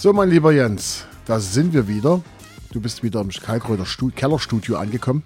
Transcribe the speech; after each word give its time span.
So, 0.00 0.14
mein 0.14 0.30
lieber 0.30 0.50
Jens, 0.50 1.04
da 1.26 1.38
sind 1.40 1.74
wir 1.74 1.86
wieder. 1.86 2.22
Du 2.72 2.80
bist 2.80 3.02
wieder 3.02 3.20
im 3.20 3.28
Kalkreuter 3.28 3.84
Stu 3.84 4.08
Kellerstudio 4.08 4.78
angekommen. 4.78 5.22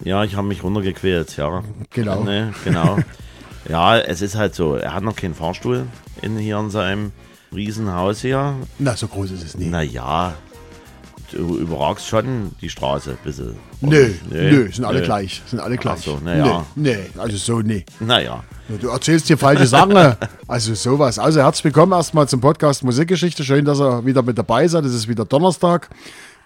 Ja, 0.00 0.24
ich 0.24 0.34
habe 0.34 0.48
mich 0.48 0.64
runtergequält, 0.64 1.36
ja. 1.36 1.62
Genau. 1.90 2.24
Ne, 2.24 2.52
genau. 2.64 2.98
ja, 3.68 4.00
es 4.00 4.20
ist 4.20 4.34
halt 4.34 4.56
so, 4.56 4.74
er 4.74 4.94
hat 4.94 5.04
noch 5.04 5.14
keinen 5.14 5.34
Fahrstuhl 5.34 5.86
in, 6.22 6.36
hier 6.36 6.58
in 6.58 6.70
seinem 6.70 7.12
Riesenhaus 7.54 8.20
hier. 8.20 8.56
Na, 8.80 8.96
so 8.96 9.06
groß 9.06 9.30
ist 9.30 9.44
es 9.44 9.56
nicht. 9.56 9.70
Naja, 9.70 10.34
überragst 11.32 12.06
schon 12.06 12.50
die 12.60 12.68
Straße 12.68 13.10
ein 13.10 13.18
bisschen. 13.24 13.54
Nö, 13.80 14.10
Nee, 14.30 14.50
nö, 14.50 14.72
sind 14.72 14.84
alle 14.84 15.00
nee. 15.00 15.04
gleich. 15.06 15.42
Sind 15.46 15.60
alle 15.60 15.76
gleich. 15.76 16.00
so, 16.00 16.18
na 16.22 16.36
ja. 16.36 16.66
Nee, 16.74 16.96
nee, 16.96 17.20
also 17.20 17.36
so 17.36 17.60
nee. 17.60 17.84
Naja, 18.00 18.42
Du 18.80 18.88
erzählst 18.88 19.26
hier 19.26 19.36
falsche 19.36 19.66
Sachen. 19.66 19.96
Also 20.46 20.74
sowas. 20.74 21.18
Also 21.18 21.40
herzlich 21.40 21.64
willkommen 21.64 21.90
erstmal 21.92 22.28
zum 22.28 22.40
Podcast 22.40 22.84
Musikgeschichte. 22.84 23.42
Schön, 23.42 23.64
dass 23.64 23.80
ihr 23.80 24.06
wieder 24.06 24.22
mit 24.22 24.38
dabei 24.38 24.68
seid. 24.68 24.84
Es 24.84 24.94
ist 24.94 25.08
wieder 25.08 25.24
Donnerstag. 25.24 25.88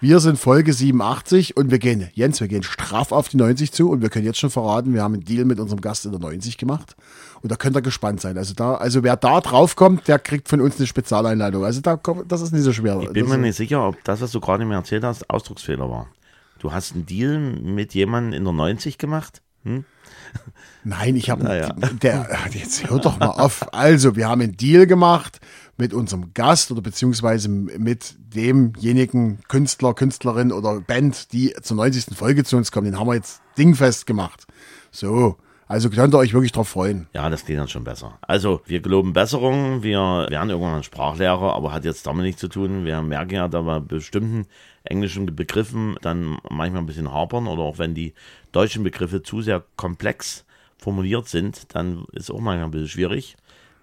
Wir 0.01 0.19
sind 0.19 0.37
Folge 0.37 0.73
87 0.73 1.55
und 1.55 1.71
wir 1.71 1.79
gehen, 1.79 2.09
Jens, 2.13 2.41
wir 2.41 2.47
gehen 2.47 2.63
straff 2.63 3.11
auf 3.11 3.29
die 3.29 3.37
90 3.37 3.71
zu 3.71 3.89
und 3.89 4.01
wir 4.01 4.09
können 4.09 4.25
jetzt 4.25 4.39
schon 4.39 4.49
verraten, 4.49 4.93
wir 4.93 5.01
haben 5.01 5.13
einen 5.13 5.23
Deal 5.23 5.45
mit 5.45 5.59
unserem 5.59 5.81
Gast 5.81 6.05
in 6.05 6.11
der 6.11 6.19
90 6.19 6.57
gemacht. 6.57 6.95
Und 7.41 7.51
da 7.51 7.55
könnt 7.55 7.75
ihr 7.77 7.81
gespannt 7.81 8.19
sein. 8.21 8.37
Also 8.37 8.53
da, 8.53 8.75
also 8.75 9.03
wer 9.03 9.15
da 9.15 9.39
drauf 9.39 9.75
kommt, 9.75 10.07
der 10.07 10.19
kriegt 10.19 10.49
von 10.49 10.59
uns 10.61 10.77
eine 10.77 10.87
Spezialeinladung. 10.87 11.63
Also 11.63 11.81
da 11.81 11.95
kommt, 11.95 12.31
das 12.31 12.41
ist 12.41 12.51
nicht 12.51 12.63
so 12.63 12.73
schwer. 12.73 12.99
ich 13.01 13.09
bin 13.11 13.25
das 13.25 13.35
mir 13.35 13.41
nicht 13.41 13.55
sicher, 13.55 13.87
ob 13.87 14.03
das, 14.03 14.21
was 14.21 14.31
du 14.31 14.39
gerade 14.41 14.65
mir 14.65 14.75
erzählt 14.75 15.03
hast, 15.03 15.29
Ausdrucksfehler 15.29 15.89
war. 15.89 16.07
Du 16.59 16.71
hast 16.71 16.93
einen 16.93 17.05
Deal 17.05 17.39
mit 17.39 17.93
jemandem 17.93 18.33
in 18.33 18.43
der 18.43 18.53
90 18.53 18.97
gemacht? 18.97 19.41
Hm? 19.63 19.85
Nein, 20.83 21.15
ich 21.15 21.29
habe 21.29 21.43
Naja. 21.43 21.73
der 22.01 22.27
jetzt 22.51 22.89
hör 22.89 22.99
doch 22.99 23.17
mal 23.17 23.27
auf. 23.27 23.73
Also, 23.73 24.15
wir 24.15 24.27
haben 24.27 24.41
einen 24.41 24.57
Deal 24.57 24.85
gemacht 24.85 25.39
mit 25.77 25.93
unserem 25.93 26.33
Gast 26.33 26.71
oder 26.71 26.81
beziehungsweise 26.81 27.49
mit 27.49 28.15
demjenigen 28.33 29.39
Künstler, 29.47 29.93
Künstlerin 29.93 30.51
oder 30.51 30.79
Band, 30.81 31.33
die 31.33 31.53
zur 31.61 31.77
90. 31.77 32.15
Folge 32.15 32.43
zu 32.43 32.57
uns 32.57 32.71
kommen. 32.71 32.85
Den 32.85 32.99
haben 32.99 33.07
wir 33.07 33.15
jetzt 33.15 33.41
dingfest 33.57 34.05
gemacht. 34.05 34.47
So, 34.91 35.37
also 35.67 35.89
könnt 35.89 36.13
ihr 36.13 36.19
euch 36.19 36.33
wirklich 36.33 36.51
drauf 36.51 36.69
freuen. 36.69 37.07
Ja, 37.13 37.29
das 37.29 37.45
geht 37.45 37.57
dann 37.57 37.67
schon 37.67 37.83
besser. 37.83 38.17
Also, 38.21 38.61
wir 38.65 38.81
geloben 38.81 39.13
Besserung. 39.13 39.81
Wir 39.81 40.27
werden 40.29 40.49
irgendwann 40.49 40.83
Sprachlehrer, 40.83 41.53
aber 41.55 41.73
hat 41.73 41.85
jetzt 41.85 42.05
damit 42.05 42.23
nichts 42.23 42.39
zu 42.39 42.47
tun. 42.47 42.85
Wir 42.85 43.01
merken 43.01 43.33
ja, 43.33 43.47
da 43.47 43.61
wir 43.63 43.81
bestimmten 43.81 44.45
englischen 44.83 45.25
Begriffen 45.35 45.97
dann 46.01 46.37
manchmal 46.49 46.83
ein 46.83 46.85
bisschen 46.85 47.11
hapern 47.11 47.47
oder 47.47 47.63
auch 47.63 47.79
wenn 47.79 47.95
die 47.95 48.13
deutschen 48.51 48.83
Begriffe 48.83 49.23
zu 49.23 49.41
sehr 49.41 49.63
komplex 49.75 50.45
formuliert 50.77 51.27
sind, 51.27 51.73
dann 51.73 52.05
ist 52.11 52.29
auch 52.29 52.39
manchmal 52.39 52.65
ein 52.65 52.71
bisschen 52.71 52.89
schwierig, 52.89 53.35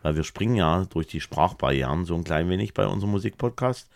weil 0.02 0.16
wir 0.16 0.24
springen 0.24 0.56
ja 0.56 0.84
durch 0.86 1.06
die 1.06 1.20
Sprachbarrieren 1.20 2.04
so 2.04 2.14
ein 2.14 2.24
klein 2.24 2.48
wenig 2.48 2.74
bei 2.74 2.86
unserem 2.86 3.12
Musikpodcast. 3.12 3.88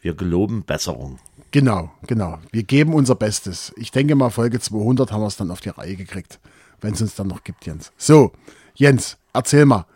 Wir 0.00 0.14
geloben 0.14 0.62
Besserung. 0.62 1.18
Genau, 1.50 1.90
genau. 2.06 2.38
Wir 2.52 2.62
geben 2.62 2.94
unser 2.94 3.14
Bestes. 3.14 3.72
Ich 3.76 3.90
denke 3.90 4.14
mal, 4.14 4.30
Folge 4.30 4.60
200 4.60 5.12
haben 5.12 5.22
wir 5.22 5.26
es 5.26 5.36
dann 5.36 5.50
auf 5.50 5.60
die 5.60 5.70
Reihe 5.70 5.96
gekriegt, 5.96 6.38
wenn 6.80 6.94
es 6.94 7.02
uns 7.02 7.14
dann 7.14 7.26
noch 7.26 7.42
gibt, 7.42 7.66
Jens. 7.66 7.92
So, 7.96 8.32
Jens, 8.74 9.16
erzähl 9.32 9.64
mal. 9.64 9.86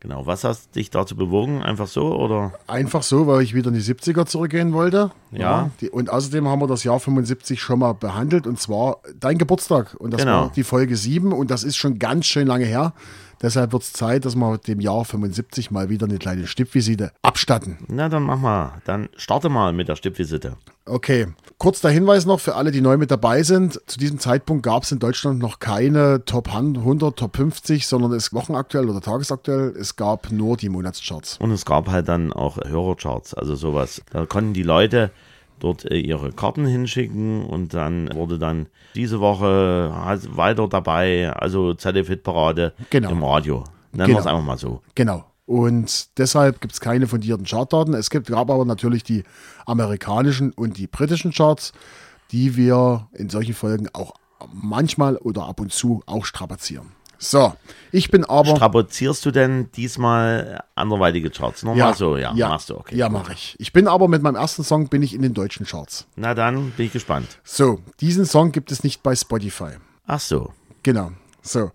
Genau. 0.00 0.26
Was 0.26 0.44
hast 0.44 0.76
dich 0.76 0.90
dazu 0.90 1.16
bewogen? 1.16 1.62
Einfach 1.62 1.86
so 1.86 2.14
oder? 2.14 2.52
Einfach 2.66 3.02
so, 3.02 3.26
weil 3.26 3.42
ich 3.42 3.54
wieder 3.54 3.68
in 3.68 3.74
die 3.74 3.80
70er 3.82 4.26
zurückgehen 4.26 4.72
wollte. 4.72 5.10
Ja. 5.32 5.70
die, 5.80 5.90
und 5.90 6.10
außerdem 6.10 6.46
haben 6.46 6.60
wir 6.60 6.66
das 6.66 6.84
Jahr 6.84 7.00
75 7.00 7.60
schon 7.60 7.78
mal 7.78 7.92
behandelt 7.94 8.46
und 8.46 8.60
zwar 8.60 8.98
dein 9.18 9.38
Geburtstag. 9.38 9.94
Und 9.98 10.12
das 10.12 10.20
Genau. 10.20 10.42
war 10.42 10.52
die 10.54 10.64
Folge 10.64 10.96
7 10.96 11.32
und 11.32 11.50
das 11.50 11.64
ist 11.64 11.76
schon 11.76 11.98
ganz 11.98 12.26
schön 12.26 12.46
lange 12.46 12.66
her. 12.66 12.92
Deshalb 13.42 13.72
wird 13.72 13.82
es 13.82 13.92
Zeit, 13.92 14.24
dass 14.24 14.34
wir 14.36 14.58
dem 14.58 14.80
Jahr 14.80 15.04
75 15.04 15.70
mal 15.70 15.88
wieder 15.90 16.06
eine 16.06 16.18
kleine 16.18 16.46
Stippvisite 16.46 17.12
abstatten. 17.22 17.78
Na, 17.88 18.08
dann 18.08 18.22
mach 18.22 18.38
mal. 18.38 18.80
Dann 18.84 19.08
starte 19.16 19.48
mal 19.48 19.72
mit 19.72 19.88
der 19.88 19.96
Stippvisite. 19.96 20.56
Okay, 20.88 21.26
kurz 21.58 21.80
der 21.80 21.90
Hinweis 21.90 22.26
noch 22.26 22.38
für 22.38 22.54
alle, 22.54 22.70
die 22.70 22.80
neu 22.80 22.96
mit 22.96 23.10
dabei 23.10 23.42
sind. 23.42 23.80
Zu 23.86 23.98
diesem 23.98 24.20
Zeitpunkt 24.20 24.62
gab 24.62 24.84
es 24.84 24.92
in 24.92 25.00
Deutschland 25.00 25.40
noch 25.40 25.58
keine 25.58 26.24
Top 26.24 26.54
100, 26.54 27.16
Top 27.18 27.36
50, 27.36 27.86
sondern 27.88 28.12
es 28.12 28.32
wochenaktuell 28.32 28.88
oder 28.88 29.00
tagesaktuell. 29.00 29.74
Es 29.78 29.96
gab 29.96 30.30
nur 30.30 30.56
die 30.56 30.68
Monatscharts. 30.68 31.38
Und 31.38 31.50
es 31.50 31.64
gab 31.64 31.88
halt 31.88 32.06
dann 32.08 32.32
auch 32.32 32.56
Hörercharts, 32.58 33.34
also 33.34 33.56
sowas. 33.56 34.00
Da 34.12 34.26
konnten 34.26 34.52
die 34.52 34.62
Leute 34.62 35.10
dort 35.58 35.90
äh, 35.90 35.96
ihre 35.98 36.30
Karten 36.32 36.66
hinschicken 36.66 37.44
und 37.44 37.74
dann 37.74 38.08
wurde 38.14 38.38
dann 38.38 38.66
diese 38.94 39.18
Woche 39.20 39.90
halt 39.92 40.36
weiter 40.36 40.68
dabei, 40.68 41.32
also 41.32 41.74
ZDF-Hitparade 41.74 42.74
Genau. 42.90 43.10
im 43.10 43.24
Radio. 43.24 43.64
Nennen 43.92 44.06
Genau. 44.08 44.18
wir 44.18 44.20
es 44.20 44.26
einfach 44.26 44.44
mal 44.44 44.58
so. 44.58 44.82
Genau. 44.94 45.24
Und 45.46 46.18
deshalb 46.18 46.60
gibt 46.60 46.74
es 46.74 46.80
keine 46.80 47.06
fundierten 47.06 47.46
Chartdaten. 47.46 47.94
Es 47.94 48.10
gibt, 48.10 48.26
gab 48.26 48.50
aber 48.50 48.64
natürlich 48.64 49.04
die 49.04 49.22
amerikanischen 49.64 50.52
und 50.52 50.76
die 50.76 50.88
britischen 50.88 51.32
Charts, 51.32 51.72
die 52.32 52.56
wir 52.56 53.08
in 53.12 53.30
solchen 53.30 53.54
Folgen 53.54 53.88
auch 53.92 54.14
manchmal 54.52 55.16
oder 55.16 55.46
ab 55.46 55.60
und 55.60 55.72
zu 55.72 56.02
auch 56.06 56.24
strapazieren. 56.24 56.92
So, 57.18 57.54
ich 57.92 58.10
bin 58.10 58.24
aber. 58.24 58.56
Strapazierst 58.56 59.24
du 59.24 59.30
denn 59.30 59.70
diesmal 59.72 60.62
anderweitige 60.74 61.30
Charts? 61.30 61.62
Nochmal 61.62 61.94
so, 61.94 62.16
ja, 62.16 62.32
machst 62.34 62.68
du, 62.68 62.76
okay. 62.76 62.94
Ja, 62.94 63.08
mache 63.08 63.32
ich. 63.32 63.56
Ich 63.58 63.72
bin 63.72 63.88
aber 63.88 64.08
mit 64.08 64.22
meinem 64.22 64.36
ersten 64.36 64.64
Song 64.64 64.88
bin 64.88 65.02
ich 65.02 65.14
in 65.14 65.22
den 65.22 65.32
deutschen 65.32 65.64
Charts. 65.64 66.06
Na 66.16 66.34
dann 66.34 66.72
bin 66.72 66.86
ich 66.86 66.92
gespannt. 66.92 67.38
So, 67.42 67.80
diesen 68.00 68.26
Song 68.26 68.52
gibt 68.52 68.70
es 68.70 68.84
nicht 68.84 69.02
bei 69.02 69.16
Spotify. 69.16 69.70
Ach 70.06 70.20
so. 70.20 70.52
Genau. 70.82 71.12
So. 71.40 71.70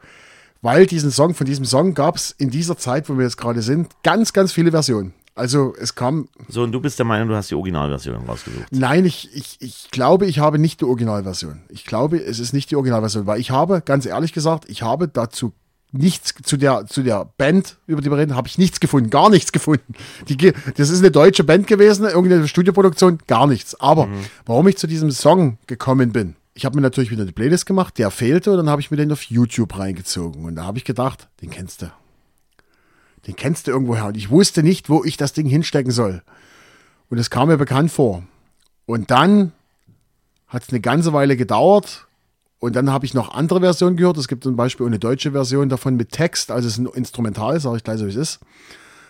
Weil 0.61 0.85
diesen 0.85 1.11
Song, 1.11 1.33
von 1.33 1.45
diesem 1.45 1.65
Song 1.65 1.93
gab 1.93 2.15
es 2.17 2.31
in 2.37 2.49
dieser 2.49 2.77
Zeit, 2.77 3.09
wo 3.09 3.17
wir 3.17 3.23
jetzt 3.23 3.37
gerade 3.37 3.61
sind, 3.61 3.87
ganz, 4.03 4.31
ganz 4.33 4.51
viele 4.51 4.71
Versionen. 4.71 5.13
Also 5.33 5.73
es 5.79 5.95
kam, 5.95 6.27
So, 6.49 6.61
und 6.61 6.71
du 6.71 6.81
bist 6.81 6.99
der 6.99 7.05
Meinung, 7.05 7.29
du 7.29 7.35
hast 7.35 7.49
die 7.49 7.55
Originalversion 7.55 8.15
rausgesucht. 8.27 8.65
nein, 8.69 9.05
ich, 9.05 9.29
ich, 9.33 9.57
ich 9.59 9.89
glaube, 9.89 10.25
ich 10.25 10.39
habe 10.39 10.59
nicht 10.59 10.81
die 10.81 10.85
Originalversion. 10.85 11.61
Ich 11.69 11.85
glaube, 11.85 12.17
es 12.21 12.39
ist 12.39 12.53
nicht 12.53 12.69
die 12.69 12.75
Originalversion, 12.75 13.25
weil 13.25 13.39
ich 13.39 13.49
habe, 13.49 13.81
ganz 13.81 14.05
ehrlich 14.05 14.33
gesagt, 14.33 14.65
ich 14.67 14.83
habe 14.83 15.07
dazu 15.07 15.53
nichts, 15.93 16.33
zu 16.43 16.57
der, 16.57 16.85
zu 16.85 17.01
der 17.01 17.31
Band, 17.37 17.77
über 17.87 18.01
die 18.01 18.11
wir 18.11 18.17
reden, 18.17 18.35
habe 18.35 18.47
ich 18.47 18.57
nichts 18.57 18.79
gefunden, 18.79 19.09
gar 19.09 19.29
nichts 19.29 19.51
gefunden. 19.51 19.93
Die, 20.27 20.37
das 20.75 20.89
ist 20.89 20.99
eine 20.99 21.11
deutsche 21.11 21.43
Band 21.43 21.65
gewesen, 21.67 22.05
irgendeine 22.05 22.47
Studioproduktion, 22.47 23.19
gar 23.27 23.47
nichts. 23.47 23.79
Aber 23.79 24.07
warum 24.45 24.67
ich 24.67 24.77
zu 24.77 24.87
diesem 24.87 25.11
Song 25.11 25.57
gekommen 25.67 26.11
bin, 26.11 26.35
ich 26.53 26.65
habe 26.65 26.75
mir 26.75 26.81
natürlich 26.81 27.11
wieder 27.11 27.21
eine 27.23 27.31
Playlist 27.31 27.65
gemacht, 27.65 27.97
der 27.97 28.11
fehlte 28.11 28.51
und 28.51 28.57
dann 28.57 28.69
habe 28.69 28.81
ich 28.81 28.91
mir 28.91 28.97
den 28.97 29.11
auf 29.11 29.23
YouTube 29.23 29.77
reingezogen 29.77 30.45
und 30.45 30.55
da 30.55 30.65
habe 30.65 30.77
ich 30.77 30.83
gedacht, 30.83 31.29
den 31.41 31.49
kennst 31.49 31.81
du. 31.81 31.91
Den 33.27 33.35
kennst 33.35 33.67
du 33.67 33.71
irgendwoher 33.71 34.07
und 34.07 34.17
ich 34.17 34.29
wusste 34.29 34.63
nicht, 34.63 34.89
wo 34.89 35.03
ich 35.03 35.15
das 35.15 35.33
Ding 35.33 35.47
hinstecken 35.47 35.91
soll. 35.91 36.23
Und 37.09 37.17
es 37.17 37.29
kam 37.29 37.49
mir 37.49 37.57
bekannt 37.57 37.91
vor. 37.91 38.23
Und 38.85 39.11
dann 39.11 39.51
hat 40.47 40.63
es 40.63 40.69
eine 40.69 40.81
ganze 40.81 41.13
Weile 41.13 41.37
gedauert 41.37 42.07
und 42.59 42.75
dann 42.75 42.89
habe 42.91 43.05
ich 43.05 43.13
noch 43.13 43.33
andere 43.33 43.61
Versionen 43.61 43.95
gehört. 43.95 44.17
Es 44.17 44.27
gibt 44.27 44.43
zum 44.43 44.55
Beispiel 44.55 44.85
eine 44.85 44.99
deutsche 44.99 45.31
Version 45.31 45.69
davon 45.69 45.95
mit 45.95 46.11
Text, 46.11 46.51
also 46.51 46.67
es 46.67 46.73
ist 46.73 46.79
ein 46.79 46.87
Instrumental, 46.87 47.59
sage 47.59 47.77
ich 47.77 47.83
gleich 47.83 47.99
so 47.99 48.05
wie 48.05 48.09
es 48.09 48.15
ist. 48.15 48.39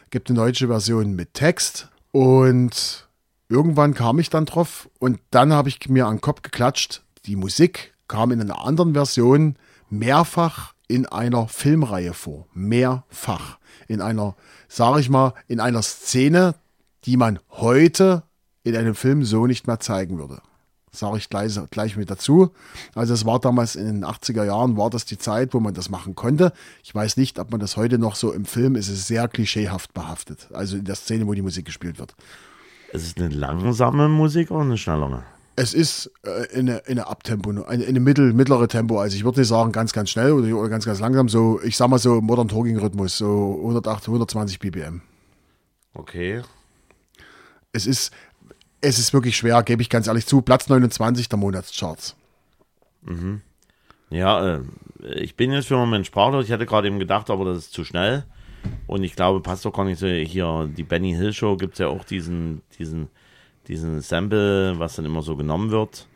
Gibt 0.09 0.29
eine 0.29 0.37
deutsche 0.37 0.67
Version 0.67 1.15
mit 1.15 1.33
Text 1.33 1.89
und 2.11 3.07
irgendwann 3.49 3.93
kam 3.93 4.19
ich 4.19 4.29
dann 4.29 4.45
drauf 4.45 4.89
und 4.99 5.19
dann 5.31 5.53
habe 5.53 5.69
ich 5.69 5.87
mir 5.89 6.05
an 6.07 6.17
den 6.17 6.21
Kopf 6.21 6.41
geklatscht. 6.41 7.01
Die 7.25 7.35
Musik 7.35 7.93
kam 8.07 8.31
in 8.31 8.41
einer 8.41 8.65
anderen 8.65 8.93
Version 8.93 9.55
mehrfach 9.89 10.73
in 10.87 11.05
einer 11.05 11.47
Filmreihe 11.47 12.13
vor. 12.13 12.47
Mehrfach. 12.53 13.59
In 13.87 14.01
einer, 14.01 14.35
sage 14.67 14.99
ich 14.99 15.09
mal, 15.09 15.33
in 15.47 15.59
einer 15.59 15.83
Szene, 15.83 16.55
die 17.05 17.17
man 17.17 17.39
heute 17.49 18.23
in 18.63 18.75
einem 18.75 18.95
Film 18.95 19.23
so 19.23 19.45
nicht 19.45 19.67
mehr 19.67 19.79
zeigen 19.79 20.17
würde. 20.17 20.41
Sage 20.91 21.17
ich 21.17 21.29
gleich, 21.29 21.57
gleich 21.69 21.95
mit 21.95 22.09
dazu. 22.09 22.51
Also 22.95 23.13
es 23.13 23.25
war 23.25 23.39
damals 23.39 23.75
in 23.75 23.85
den 23.85 24.05
80er 24.05 24.43
Jahren, 24.43 24.75
war 24.75 24.89
das 24.89 25.05
die 25.05 25.17
Zeit, 25.17 25.53
wo 25.53 25.59
man 25.59 25.73
das 25.73 25.89
machen 25.89 26.15
konnte. 26.15 26.51
Ich 26.83 26.93
weiß 26.93 27.15
nicht, 27.17 27.39
ob 27.39 27.51
man 27.51 27.61
das 27.61 27.77
heute 27.77 27.97
noch 27.97 28.15
so 28.15 28.33
im 28.33 28.45
Film 28.45 28.75
ist, 28.75 28.89
es 28.89 28.99
ist 28.99 29.07
sehr 29.07 29.27
klischeehaft 29.27 29.93
behaftet. 29.93 30.49
Also 30.53 30.75
in 30.75 30.85
der 30.85 30.95
Szene, 30.95 31.27
wo 31.27 31.33
die 31.33 31.41
Musik 31.41 31.65
gespielt 31.65 31.99
wird. 31.99 32.15
Es 32.91 33.03
ist 33.03 33.17
eine 33.17 33.29
langsame 33.29 34.09
Musik 34.09 34.51
oder 34.51 34.61
eine 34.61 34.77
schnellere? 34.77 35.23
Es 35.55 35.73
ist 35.73 36.11
äh, 36.23 36.45
in 36.53 36.69
eine, 36.69 36.79
in 36.79 36.91
eine 36.91 37.07
Abtempo, 37.07 37.49
eine, 37.49 37.65
eine 37.65 37.99
mittel, 37.99 38.33
mittlere 38.33 38.67
Tempo. 38.67 38.99
Also 38.99 39.15
ich 39.15 39.23
würde 39.23 39.39
nicht 39.39 39.49
sagen 39.49 39.71
ganz, 39.71 39.93
ganz 39.93 40.09
schnell 40.09 40.31
oder, 40.31 40.55
oder 40.55 40.69
ganz, 40.69 40.85
ganz 40.85 40.99
langsam. 40.99 41.29
So, 41.29 41.61
ich 41.61 41.77
sag 41.77 41.89
mal 41.89 41.99
so 41.99 42.21
Modern 42.21 42.47
Talking 42.47 42.77
Rhythmus, 42.77 43.17
so 43.17 43.57
108, 43.59 44.07
120 44.07 44.59
BPM. 44.59 45.01
Okay. 45.93 46.41
Es 47.73 47.85
ist, 47.85 48.13
es 48.79 48.97
ist 48.97 49.13
wirklich 49.13 49.37
schwer, 49.37 49.61
gebe 49.63 49.81
ich 49.81 49.89
ganz 49.89 50.07
ehrlich 50.07 50.25
zu. 50.25 50.41
Platz 50.41 50.69
29 50.69 51.29
der 51.29 51.37
Monatscharts. 51.37 52.15
Ja, 54.09 54.55
äh, 54.55 54.61
ich 55.15 55.35
bin 55.35 55.51
jetzt 55.51 55.67
für 55.67 55.75
einen 55.75 55.85
Moment 55.85 56.05
sprachlos. 56.05 56.45
Ich 56.45 56.51
hatte 56.51 56.65
gerade 56.65 56.87
eben 56.87 56.99
gedacht, 56.99 57.29
aber 57.29 57.45
das 57.45 57.59
ist 57.59 57.73
zu 57.73 57.83
schnell. 57.83 58.25
Und 58.87 59.03
ich 59.03 59.15
glaube, 59.15 59.41
passt 59.41 59.65
doch 59.65 59.73
gar 59.73 59.85
nicht 59.85 59.99
so. 59.99 60.07
Hier, 60.07 60.69
die 60.75 60.83
Benny 60.83 61.13
Hill 61.13 61.33
Show 61.33 61.57
gibt 61.57 61.73
es 61.73 61.79
ja 61.79 61.87
auch 61.87 62.03
diesen, 62.03 62.61
diesen 62.77 63.09
diesen 63.67 64.01
Sample, 64.01 64.75
was 64.79 64.95
dann 64.95 65.05
immer 65.05 65.21
so 65.21 65.35
genommen 65.35 65.71
wird, 65.71 66.07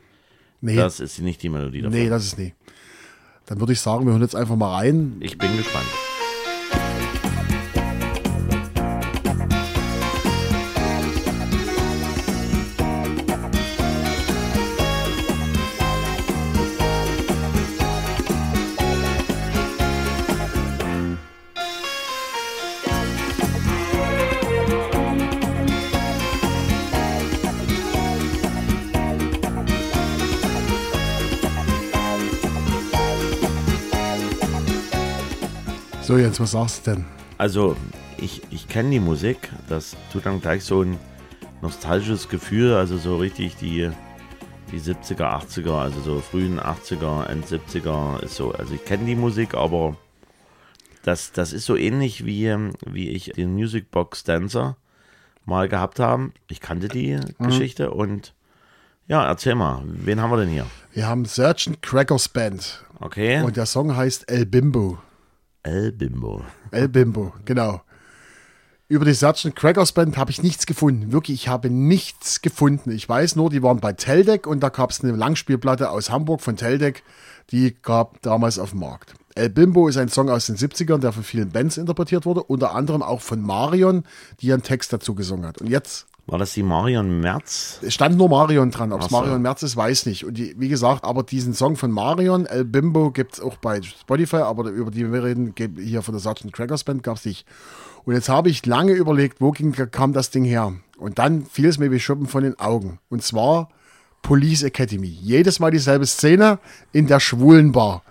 Nee, 0.62 0.76
das 0.78 1.00
ist 1.00 1.20
nicht 1.20 1.44
die 1.44 1.50
Melodie 1.50 1.82
davon. 1.82 1.98
nee, 1.98 2.10
das 2.10 2.26
ist 2.26 2.40
nie. 2.40 2.54
Dann 3.46 3.60
würde 3.60 3.74
ich 3.74 3.80
sagen, 3.82 4.06
wir 4.06 4.14
hören 4.14 4.22
jetzt 4.24 4.36
einfach 4.36 4.56
mal 4.56 4.74
rein. 4.74 5.18
Ich 5.20 5.38
bin 5.38 5.56
gespannt. 5.56 5.86
So, 36.16 36.22
Jens, 36.22 36.40
was 36.40 36.52
sagst 36.52 36.88
du 36.88 36.92
denn? 36.92 37.06
Also, 37.38 37.76
ich, 38.16 38.42
ich 38.50 38.70
kenne 38.70 38.90
die 38.90 39.02
Musik. 39.02 39.52
Das 39.68 39.98
tut 40.14 40.26
dann 40.26 40.40
gleich 40.40 40.64
so 40.64 40.82
ein 40.82 40.98
nostalgisches 41.62 42.30
Gefühl. 42.30 42.74
Also, 42.74 42.98
so 42.98 43.18
richtig 43.18 43.58
die, 43.58 43.92
die 44.72 44.80
70er, 44.80 45.44
80er, 45.46 45.74
also 45.78 46.00
so 46.00 46.22
frühen 46.22 46.58
80er, 46.58 47.26
End 47.26 47.46
70er 47.46 48.24
ist 48.24 48.38
so. 48.38 48.54
Also, 48.54 48.76
ich 48.76 48.86
kenne 48.86 49.04
die 49.04 49.18
Musik, 49.18 49.56
aber 49.56 49.98
das, 51.04 51.34
das 51.34 51.52
ist 51.52 51.66
so 51.66 51.76
ähnlich 51.76 52.26
wie, 52.26 52.56
wie 52.86 53.10
ich 53.10 53.34
den 53.36 53.54
Music 53.54 53.92
Box 53.92 54.24
Dancer 54.24 54.78
mal 55.44 55.68
gehabt 55.68 56.00
habe. 56.00 56.32
Ich 56.48 56.62
kannte 56.62 56.88
die 56.88 57.20
Geschichte 57.40 57.92
und 57.92 58.34
ja, 59.10 59.28
erzähl 59.28 59.56
mal, 59.56 59.82
wen 59.84 60.22
haben 60.22 60.32
wir 60.32 60.38
denn 60.38 60.48
hier? 60.48 60.66
Wir 60.94 61.08
haben 61.08 61.26
Sergeant 61.26 61.82
Crackers 61.82 62.30
Band 62.30 62.86
Okay. 63.02 63.42
und 63.44 63.58
der 63.58 63.66
Song 63.66 63.98
heißt 63.98 64.32
El 64.32 64.46
Bimbo. 64.46 64.98
El 65.66 65.92
Bimbo. 65.92 66.46
El 66.70 66.90
Bimbo, 66.90 67.34
genau. 67.44 67.82
Über 68.88 69.04
die 69.04 69.14
Sergeant 69.14 69.56
Crackers 69.56 69.94
Band 69.94 70.16
habe 70.16 70.30
ich 70.30 70.44
nichts 70.44 70.68
gefunden. 70.68 71.12
Wirklich, 71.12 71.42
ich 71.42 71.48
habe 71.48 71.72
nichts 71.72 72.44
gefunden. 72.44 72.92
Ich 72.92 73.10
weiß 73.10 73.36
nur, 73.36 73.50
die 73.50 73.64
waren 73.64 73.80
bei 73.80 73.92
Teldec 73.94 74.46
und 74.46 74.60
da 74.60 74.70
gab 74.70 74.92
es 74.92 75.04
eine 75.04 75.14
Langspielplatte 75.14 75.90
aus 75.90 76.12
Hamburg 76.12 76.42
von 76.42 76.56
Teldec, 76.56 77.02
die 77.50 77.76
gab 77.82 78.22
damals 78.22 78.60
auf 78.60 78.70
dem 78.72 78.82
Markt. 78.82 79.16
El 79.34 79.50
Bimbo 79.50 79.88
ist 79.88 79.98
ein 79.98 80.10
Song 80.10 80.30
aus 80.30 80.46
den 80.46 80.56
70ern, 80.56 81.00
der 81.00 81.12
von 81.12 81.24
vielen 81.24 81.50
Bands 81.50 81.78
interpretiert 81.78 82.28
wurde, 82.28 82.44
unter 82.44 82.76
anderem 82.76 83.02
auch 83.02 83.22
von 83.22 83.42
Marion, 83.42 84.04
die 84.42 84.54
einen 84.54 84.62
Text 84.62 84.94
dazu 84.94 85.16
gesungen 85.16 85.48
hat. 85.48 85.58
Und 85.62 85.68
jetzt 85.68 86.06
War 86.28 86.40
das 86.40 86.54
die 86.54 86.64
Marion 86.64 87.20
Merz? 87.20 87.80
es 87.84 87.94
stand 87.94 88.18
nur 88.18 88.30
Marion 88.30 88.72
dran. 88.72 88.92
Ob 88.92 89.02
es 89.02 89.10
so. 89.10 89.16
Marion 89.16 89.42
Merz 89.42 89.62
ist, 89.62 89.78
weiß 89.78 90.08
nicht. 90.08 90.26
Und 90.26 90.38
die, 90.38 90.56
wie 90.58 90.70
gesagt, 90.70 91.04
aber 91.04 91.22
diesen 91.22 91.54
Song 91.54 91.76
von 91.76 91.92
Marion, 91.92 92.48
El 92.48 92.66
Bimbo, 92.66 93.12
gibt 93.12 93.36
es 93.36 93.40
auch 93.40 93.58
bei 93.58 93.82
Spotify, 93.82 94.38
aber 94.38 94.70
über 94.70 94.90
die 94.90 95.12
wir 95.12 95.24
reden, 95.24 95.54
hier 95.78 96.02
von 96.02 96.16
der 96.16 96.22
Sgt. 96.22 96.52
Crackers 96.52 96.84
Band 96.84 97.04
gab 97.04 97.18
es 97.18 97.26
nicht. 97.26 97.46
Und 98.06 98.16
jetzt 98.16 98.30
habe 98.30 98.50
ich 98.50 98.66
lange 98.66 98.94
überlegt, 98.94 99.40
wo 99.40 99.52
ging, 99.52 99.72
kam 99.92 100.14
das 100.14 100.32
Ding 100.32 100.46
her? 100.46 100.74
Und 100.98 101.20
dann 101.20 101.46
fiel 101.46 101.68
es 101.68 101.78
mir 101.78 101.92
wie 101.92 102.00
Schuppen 102.00 102.28
von 102.28 102.44
den 102.44 102.60
Augen. 102.60 103.00
Und 103.10 103.22
zwar 103.22 103.70
Police 104.24 104.64
Academy. 104.64 105.08
Jedes 105.08 105.60
Mal 105.60 105.70
dieselbe 105.70 106.08
Szene 106.08 106.58
in 106.92 107.06
der 107.06 107.20
schwulen 107.20 107.72
Bar. 107.72 108.02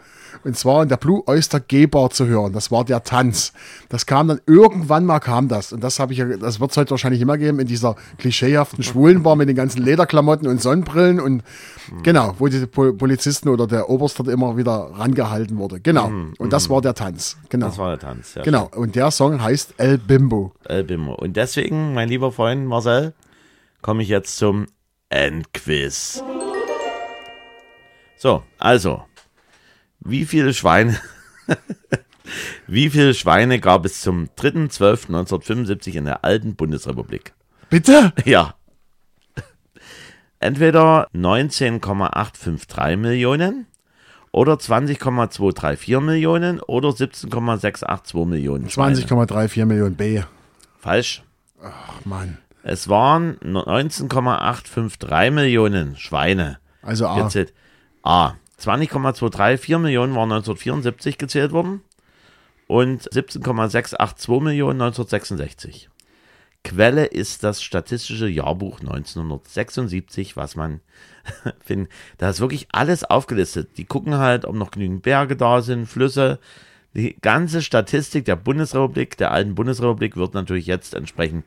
Und 0.45 0.57
zwar 0.57 0.83
in 0.83 0.89
der 0.89 0.97
Blue 0.99 1.23
Oyster 1.27 1.59
Gay 1.61 1.87
Bar 1.87 2.11
zu 2.11 2.27
hören. 2.27 2.53
Das 2.53 2.71
war 2.71 2.85
der 2.85 3.03
Tanz. 3.03 3.53
Das 3.89 4.07
kam 4.07 4.29
dann 4.29 4.41
irgendwann 4.47 5.05
mal 5.07 5.21
kam 5.21 5.49
das. 5.49 5.73
Und 5.73 5.83
das 5.83 5.99
habe 5.99 6.13
ich 6.13 6.19
ja, 6.19 6.27
das 6.37 6.61
wird 6.61 6.71
es 6.71 6.77
heute 6.77 6.91
wahrscheinlich 6.91 7.21
immer 7.23 7.39
geben 7.39 7.59
in 7.61 7.67
dieser 7.67 7.97
klischeehaften 8.19 8.83
schwulen 8.85 9.23
Bar 9.23 9.37
mit 9.37 9.49
den 9.49 9.57
ganzen 9.57 9.83
Lederklamotten 9.83 10.47
und 10.47 10.61
Sonnenbrillen 10.61 11.19
und 11.21 11.43
genau, 12.03 12.35
wo 12.39 12.49
die 12.49 12.67
Pol- 12.67 12.93
Polizisten 12.95 13.49
oder 13.49 13.67
der 13.67 13.89
Oberst 13.89 14.19
dort 14.19 14.29
immer 14.29 14.57
wieder 14.57 14.91
rangehalten 14.93 15.57
wurde. 15.57 15.81
Genau. 15.81 16.11
Und 16.39 16.53
das 16.53 16.69
war 16.69 16.81
der 16.83 16.95
Tanz. 16.95 17.37
Genau. 17.49 17.67
Das 17.67 17.79
war 17.79 17.91
der 17.91 17.99
Tanz. 17.99 18.35
Ja. 18.35 18.43
genau. 18.43 18.71
Und 18.75 18.95
der 18.97 19.11
Song 19.11 19.43
heißt 19.43 19.75
El 19.79 19.99
Bimbo. 19.99 20.53
El 20.65 20.85
Bimbo. 20.85 21.15
Und 21.15 21.37
deswegen, 21.37 21.95
mein 21.95 22.09
lieber 22.09 22.33
Freund 22.33 22.67
Marcel, 22.67 23.15
komme 23.81 24.03
ich 24.03 24.09
jetzt 24.09 24.37
zum 24.37 24.67
Endquiz. 25.09 26.23
So, 28.17 28.43
also, 28.59 29.03
wie 30.05 30.25
viele 30.25 30.55
Schweine, 30.55 30.99
wie 32.67 32.91
viele 32.91 33.15
Schweine 33.15 33.59
gab 33.61 33.85
es 33.85 34.01
zum 34.01 34.29
3.12.1975 34.39 35.95
in 35.95 36.05
der 36.05 36.25
alten 36.25 36.55
Bundesrepublik? 36.55 37.33
Bitte? 37.71 38.13
Ja. 38.25 38.55
Entweder 40.39 41.09
19,853 41.13 42.97
Millionen 42.99 43.67
oder 44.31 44.59
20,234 44.59 46.01
Millionen 46.01 46.61
oder 46.61 46.93
17,682 46.93 48.27
Millionen. 48.27 48.69
Schweine. 48.69 48.97
20,34 48.97 49.65
Millionen 49.65 49.95
B. 49.97 50.23
Falsch. 50.79 51.23
Ach 51.63 52.05
Mann. 52.05 52.39
Es 52.63 52.89
waren 52.89 53.39
19,853 53.43 55.31
Millionen 55.31 55.97
Schweine 55.97 56.59
Also 56.83 57.07
A. 57.07 57.23
gezählt. 57.23 57.55
A. 58.03 58.35
20,234 58.65 59.79
Millionen 59.79 60.15
waren 60.15 60.33
1974 60.33 61.19
gezählt 61.19 61.53
worden 61.53 61.83
und 62.67 63.03
17,682 63.13 64.41
Millionen 64.41 64.81
1966. 64.81 65.91
Quelle 66.63 67.05
ist 67.05 67.45
das 67.45 67.63
Statistische 67.63 68.27
Jahrbuch 68.27 68.81
1976, 68.81 70.35
was 70.37 70.57
man 70.57 70.81
findet. 71.61 71.93
Da 72.17 72.31
ist 72.31 72.41
wirklich 72.41 72.67
alles 72.73 73.05
aufgelistet. 73.05 73.77
Die 73.77 73.85
gucken 73.85 74.17
halt, 74.17 74.47
ob 74.47 74.55
noch 74.55 74.71
genügend 74.71 75.03
Berge 75.03 75.37
da 75.37 75.61
sind, 75.61 75.87
Flüsse. 75.87 76.39
Die 76.95 77.17
ganze 77.21 77.61
Statistik 77.61 78.25
der 78.25 78.37
Bundesrepublik, 78.37 79.19
der 79.19 79.33
alten 79.33 79.55
Bundesrepublik, 79.55 80.17
wird 80.17 80.33
natürlich 80.33 80.67
jetzt 80.67 80.95
entsprechend 80.95 81.45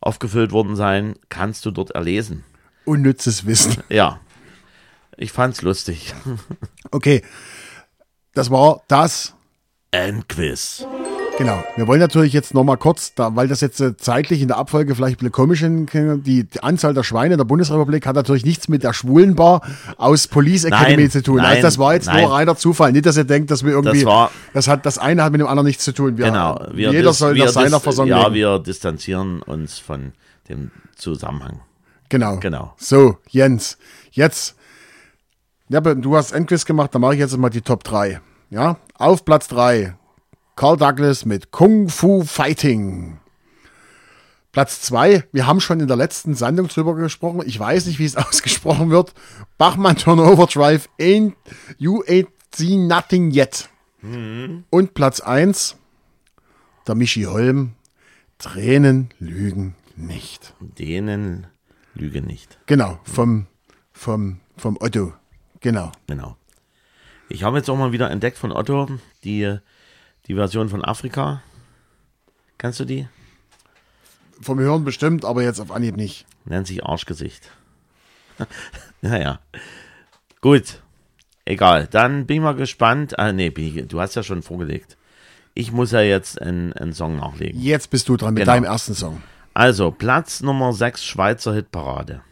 aufgefüllt 0.00 0.52
worden 0.52 0.76
sein. 0.76 1.14
Kannst 1.30 1.64
du 1.64 1.70
dort 1.70 1.92
erlesen. 1.92 2.44
Unnützes 2.84 3.46
Wissen. 3.46 3.82
Ja. 3.88 4.20
Ich 5.20 5.32
fand's 5.32 5.62
lustig. 5.62 6.14
Okay. 6.92 7.22
Das 8.34 8.50
war 8.50 8.82
das. 8.88 9.34
Endquiz. 9.92 10.84
Genau. 11.38 11.62
Wir 11.76 11.86
wollen 11.86 12.00
natürlich 12.00 12.32
jetzt 12.32 12.52
nochmal 12.54 12.76
kurz, 12.78 13.14
da, 13.14 13.34
weil 13.36 13.46
das 13.48 13.60
jetzt 13.60 13.80
äh, 13.80 13.96
zeitlich 13.96 14.40
in 14.42 14.48
der 14.48 14.56
Abfolge 14.56 14.94
vielleicht 14.94 15.16
ein 15.16 15.30
bisschen 15.30 15.32
komisch 15.32 15.62
ist, 15.62 16.26
die, 16.26 16.44
die 16.44 16.62
Anzahl 16.62 16.92
der 16.94 17.02
Schweine 17.04 17.34
in 17.34 17.38
der 17.38 17.44
Bundesrepublik 17.44 18.06
hat 18.06 18.16
natürlich 18.16 18.44
nichts 18.44 18.68
mit 18.68 18.82
der 18.82 18.92
Schwulenbar 18.92 19.62
aus 19.98 20.26
Police 20.26 20.64
Academy 20.64 21.02
Nein, 21.02 21.10
zu 21.10 21.22
tun. 21.22 21.36
nein, 21.36 21.46
also 21.46 21.62
das 21.62 21.78
war 21.78 21.94
jetzt 21.94 22.06
nein. 22.06 22.22
nur 22.24 22.32
reiner 22.32 22.56
Zufall. 22.56 22.92
Nicht, 22.92 23.06
dass 23.06 23.16
ihr 23.16 23.24
denkt, 23.24 23.50
dass 23.50 23.64
wir 23.64 23.70
irgendwie, 23.72 23.98
Das 24.00 24.06
war- 24.06 24.30
das 24.52 24.68
hat, 24.68 24.84
das 24.86 24.98
eine 24.98 25.22
hat 25.22 25.32
mit 25.32 25.40
dem 25.40 25.46
anderen 25.48 25.66
nichts 25.66 25.84
zu 25.84 25.92
tun. 25.92 26.18
Wir, 26.18 26.26
Genau. 26.26 26.60
Wir 26.72 26.90
jeder 26.92 27.12
soll 27.12 27.36
nach 27.36 27.48
seiner 27.48 27.78
Versorgung 27.80 28.10
Ja, 28.10 28.22
leben. 28.24 28.34
wir 28.34 28.58
distanzieren 28.58 29.42
uns 29.42 29.78
von 29.78 30.12
dem 30.48 30.70
Zusammenhang. 30.96 31.60
Genau. 32.08 32.36
Genau. 32.38 32.74
So, 32.78 33.18
Jens, 33.28 33.78
jetzt, 34.10 34.56
ja, 35.70 35.80
du 35.80 36.16
hast 36.16 36.32
Endquiz 36.32 36.64
gemacht, 36.64 36.94
dann 36.94 37.00
mache 37.00 37.14
ich 37.14 37.20
jetzt 37.20 37.36
mal 37.36 37.48
die 37.48 37.62
Top 37.62 37.84
3. 37.84 38.20
Ja, 38.50 38.78
auf 38.94 39.24
Platz 39.24 39.46
3, 39.48 39.94
Carl 40.56 40.76
Douglas 40.76 41.24
mit 41.24 41.52
Kung 41.52 41.88
Fu 41.88 42.24
Fighting. 42.24 43.20
Platz 44.50 44.82
2, 44.82 45.28
wir 45.30 45.46
haben 45.46 45.60
schon 45.60 45.78
in 45.78 45.86
der 45.86 45.96
letzten 45.96 46.34
Sendung 46.34 46.66
drüber 46.66 46.96
gesprochen, 46.96 47.42
ich 47.46 47.58
weiß 47.58 47.86
nicht, 47.86 48.00
wie 48.00 48.04
es 48.04 48.16
ausgesprochen 48.16 48.90
wird. 48.90 49.14
Bachmann 49.58 49.96
Turnover 49.96 50.48
Drive, 50.48 50.88
ain't, 50.98 51.34
you 51.78 52.02
ain't 52.08 52.28
seen 52.52 52.88
nothing 52.88 53.30
yet. 53.30 53.68
Und 54.02 54.94
Platz 54.94 55.20
1, 55.20 55.76
der 56.88 56.94
Michi 56.96 57.24
Holm, 57.24 57.74
Tränen 58.38 59.10
lügen 59.20 59.76
nicht. 59.94 60.54
Denen 60.60 61.46
lüge 61.94 62.22
nicht. 62.22 62.58
Genau, 62.66 62.98
vom, 63.04 63.46
vom, 63.92 64.40
vom 64.56 64.78
Otto. 64.80 65.12
Genau. 65.60 65.92
Genau. 66.06 66.36
Ich 67.28 67.42
habe 67.44 67.58
jetzt 67.58 67.68
auch 67.70 67.76
mal 67.76 67.92
wieder 67.92 68.10
entdeckt 68.10 68.38
von 68.38 68.52
Otto 68.52 68.88
die, 69.24 69.56
die 70.26 70.34
Version 70.34 70.68
von 70.68 70.84
Afrika. 70.84 71.42
Kennst 72.58 72.80
du 72.80 72.84
die? 72.84 73.08
Vom 74.40 74.58
Hören 74.58 74.84
bestimmt, 74.84 75.24
aber 75.24 75.42
jetzt 75.42 75.60
auf 75.60 75.70
Anhieb 75.70 75.96
nicht. 75.96 76.26
Nennt 76.44 76.66
sich 76.66 76.84
Arschgesicht. 76.84 77.50
naja. 79.02 79.38
Gut. 80.40 80.80
Egal. 81.44 81.86
Dann 81.88 82.26
bin 82.26 82.36
ich 82.38 82.42
mal 82.42 82.54
gespannt. 82.54 83.18
Ah, 83.18 83.32
nee, 83.32 83.52
ich- 83.56 83.86
du 83.88 84.00
hast 84.00 84.14
ja 84.16 84.22
schon 84.22 84.42
vorgelegt. 84.42 84.96
Ich 85.54 85.72
muss 85.72 85.90
ja 85.92 86.00
jetzt 86.00 86.40
einen, 86.40 86.72
einen 86.72 86.92
Song 86.92 87.16
nachlegen. 87.16 87.60
Jetzt 87.60 87.90
bist 87.90 88.08
du 88.08 88.16
dran 88.16 88.34
mit 88.34 88.42
Genau. 88.42 88.52
deinem 88.54 88.64
ersten 88.64 88.94
Song. 88.94 89.20
Also, 89.52 89.90
Platz 89.90 90.40
Nummer 90.42 90.72
6 90.72 91.04
Schweizer 91.04 91.52
Hitparade. 91.54 92.22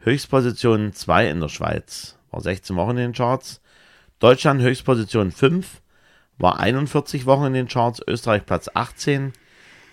Höchstposition 0.00 0.92
2 0.92 1.28
in 1.30 1.40
der 1.40 1.48
Schweiz. 1.48 2.16
War 2.30 2.40
16 2.40 2.76
Wochen 2.76 2.90
in 2.90 2.96
den 2.96 3.12
Charts. 3.12 3.60
Deutschland 4.18 4.62
Höchstposition 4.62 5.32
5. 5.32 5.80
War 6.38 6.58
41 6.60 7.26
Wochen 7.26 7.46
in 7.46 7.54
den 7.54 7.68
Charts. 7.68 8.00
Österreich 8.06 8.46
Platz 8.46 8.70
18. 8.72 9.32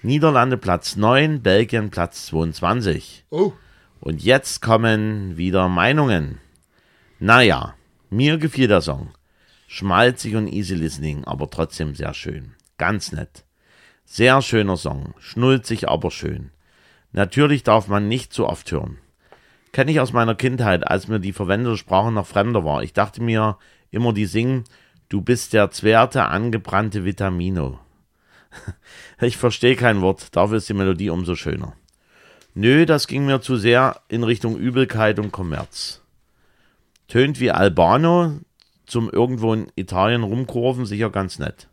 Niederlande 0.03 0.57
Platz 0.57 0.95
9. 0.95 1.41
Belgien 1.41 1.89
Platz 1.89 2.27
22. 2.27 3.25
Oh. 3.29 3.53
Und 3.99 4.23
jetzt 4.23 4.61
kommen 4.61 5.37
wieder 5.37 5.67
Meinungen. 5.67 6.39
Naja, 7.19 7.73
mir 8.09 8.37
gefiel 8.37 8.67
der 8.67 8.81
Song. 8.81 9.09
Schmalzig 9.67 10.35
und 10.35 10.47
easy 10.47 10.75
listening, 10.75 11.25
aber 11.25 11.49
trotzdem 11.49 11.95
sehr 11.95 12.13
schön. 12.13 12.53
Ganz 12.77 13.11
nett. 13.11 13.43
Sehr 14.05 14.41
schöner 14.41 14.77
Song, 14.77 15.13
schnulzig, 15.19 15.89
aber 15.89 16.11
schön. 16.11 16.51
Natürlich 17.11 17.63
darf 17.63 17.87
man 17.87 18.07
nicht 18.07 18.31
zu 18.31 18.47
oft 18.47 18.71
hören. 18.71 18.99
Kenne 19.77 19.91
ich 19.91 19.99
aus 19.99 20.11
meiner 20.11 20.33
Kindheit, 20.33 20.87
als 20.87 21.07
mir 21.07 21.19
die 21.19 21.33
verwendete 21.33 21.77
Sprache 21.77 22.11
noch 22.11 22.25
fremder 22.25 22.65
war. 22.65 22.81
Ich 22.81 22.93
dachte 22.93 23.21
mir 23.21 23.59
immer, 23.91 24.11
die 24.11 24.25
singen, 24.25 24.63
du 25.07 25.21
bist 25.21 25.53
der 25.53 25.69
zwerte 25.69 26.25
angebrannte 26.25 27.05
Vitamino. 27.05 27.77
ich 29.21 29.37
verstehe 29.37 29.75
kein 29.75 30.01
Wort, 30.01 30.35
dafür 30.35 30.57
ist 30.57 30.67
die 30.67 30.73
Melodie 30.73 31.11
umso 31.11 31.35
schöner. 31.35 31.73
Nö, 32.55 32.87
das 32.87 33.05
ging 33.05 33.27
mir 33.27 33.39
zu 33.39 33.55
sehr 33.55 34.01
in 34.07 34.23
Richtung 34.23 34.57
Übelkeit 34.57 35.19
und 35.19 35.31
Kommerz. 35.31 36.01
Tönt 37.07 37.39
wie 37.39 37.51
Albano, 37.51 38.39
zum 38.87 39.11
irgendwo 39.11 39.53
in 39.53 39.71
Italien 39.75 40.23
rumkurven, 40.23 40.87
sicher 40.87 41.11
ganz 41.11 41.37
nett. 41.37 41.67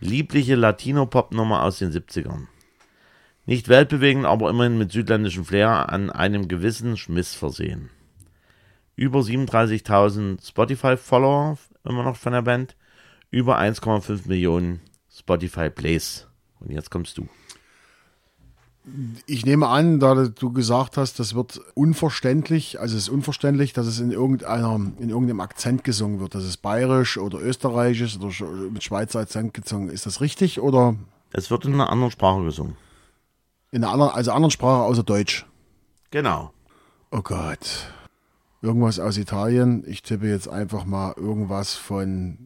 Liebliche 0.00 0.56
Latino-Pop-Nummer 0.56 1.62
aus 1.62 1.78
den 1.78 1.92
70ern. 1.92 2.48
Nicht 3.46 3.68
weltbewegend, 3.68 4.24
aber 4.24 4.48
immerhin 4.48 4.78
mit 4.78 4.92
südländischem 4.92 5.44
Flair 5.44 5.90
an 5.90 6.10
einem 6.10 6.48
gewissen 6.48 6.96
Schmiss 6.96 7.34
versehen. 7.34 7.90
Über 8.96 9.20
37.000 9.20 10.46
Spotify-Follower 10.46 11.58
immer 11.84 12.04
noch 12.04 12.16
von 12.16 12.32
der 12.32 12.42
Band. 12.42 12.76
Über 13.30 13.58
1,5 13.58 14.28
Millionen 14.28 14.80
Spotify-Plays. 15.14 16.26
Und 16.60 16.70
jetzt 16.70 16.90
kommst 16.90 17.18
du. 17.18 17.28
Ich 19.26 19.46
nehme 19.46 19.68
an, 19.68 19.98
da 19.98 20.26
du 20.26 20.52
gesagt 20.52 20.98
hast, 20.98 21.18
das 21.18 21.34
wird 21.34 21.58
unverständlich, 21.74 22.80
also 22.80 22.96
es 22.96 23.04
ist 23.04 23.08
unverständlich, 23.08 23.72
dass 23.72 23.86
es 23.86 23.98
in 23.98 24.10
irgendeiner, 24.10 24.74
in 24.98 25.08
irgendeinem 25.08 25.40
Akzent 25.40 25.84
gesungen 25.84 26.20
wird. 26.20 26.34
Das 26.34 26.44
ist 26.44 26.58
bayerisch 26.58 27.16
oder 27.16 27.40
österreichisch 27.40 28.18
oder 28.18 28.30
mit 28.70 28.84
Schweizer 28.84 29.20
Akzent 29.20 29.54
gesungen. 29.54 29.88
Ist 29.88 30.04
das 30.04 30.20
richtig 30.20 30.60
oder? 30.60 30.96
Es 31.32 31.50
wird 31.50 31.64
in 31.64 31.74
einer 31.74 31.90
anderen 31.90 32.10
Sprache 32.10 32.44
gesungen. 32.44 32.76
In 33.74 33.82
einer 33.82 33.92
anderen, 33.92 34.12
also 34.12 34.30
anderen 34.30 34.52
Sprache 34.52 34.82
außer 34.82 35.02
Deutsch. 35.02 35.46
Genau. 36.12 36.52
Oh 37.10 37.22
Gott. 37.22 37.92
Irgendwas 38.62 39.00
aus 39.00 39.18
Italien. 39.18 39.82
Ich 39.88 40.02
tippe 40.02 40.28
jetzt 40.28 40.48
einfach 40.48 40.84
mal 40.84 41.12
irgendwas 41.16 41.74
von 41.74 42.38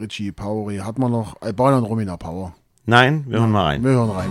Richie 0.00 0.32
Pauri. 0.32 0.78
Hat 0.78 0.98
man 0.98 1.12
noch? 1.12 1.42
Albana 1.42 1.76
und 1.76 1.84
Romina 1.84 2.16
Power. 2.16 2.54
Nein, 2.86 3.26
wir 3.28 3.40
hören 3.40 3.50
mal 3.50 3.64
rein. 3.64 3.84
Wir 3.84 3.90
hören 3.90 4.10
rein. 4.10 4.30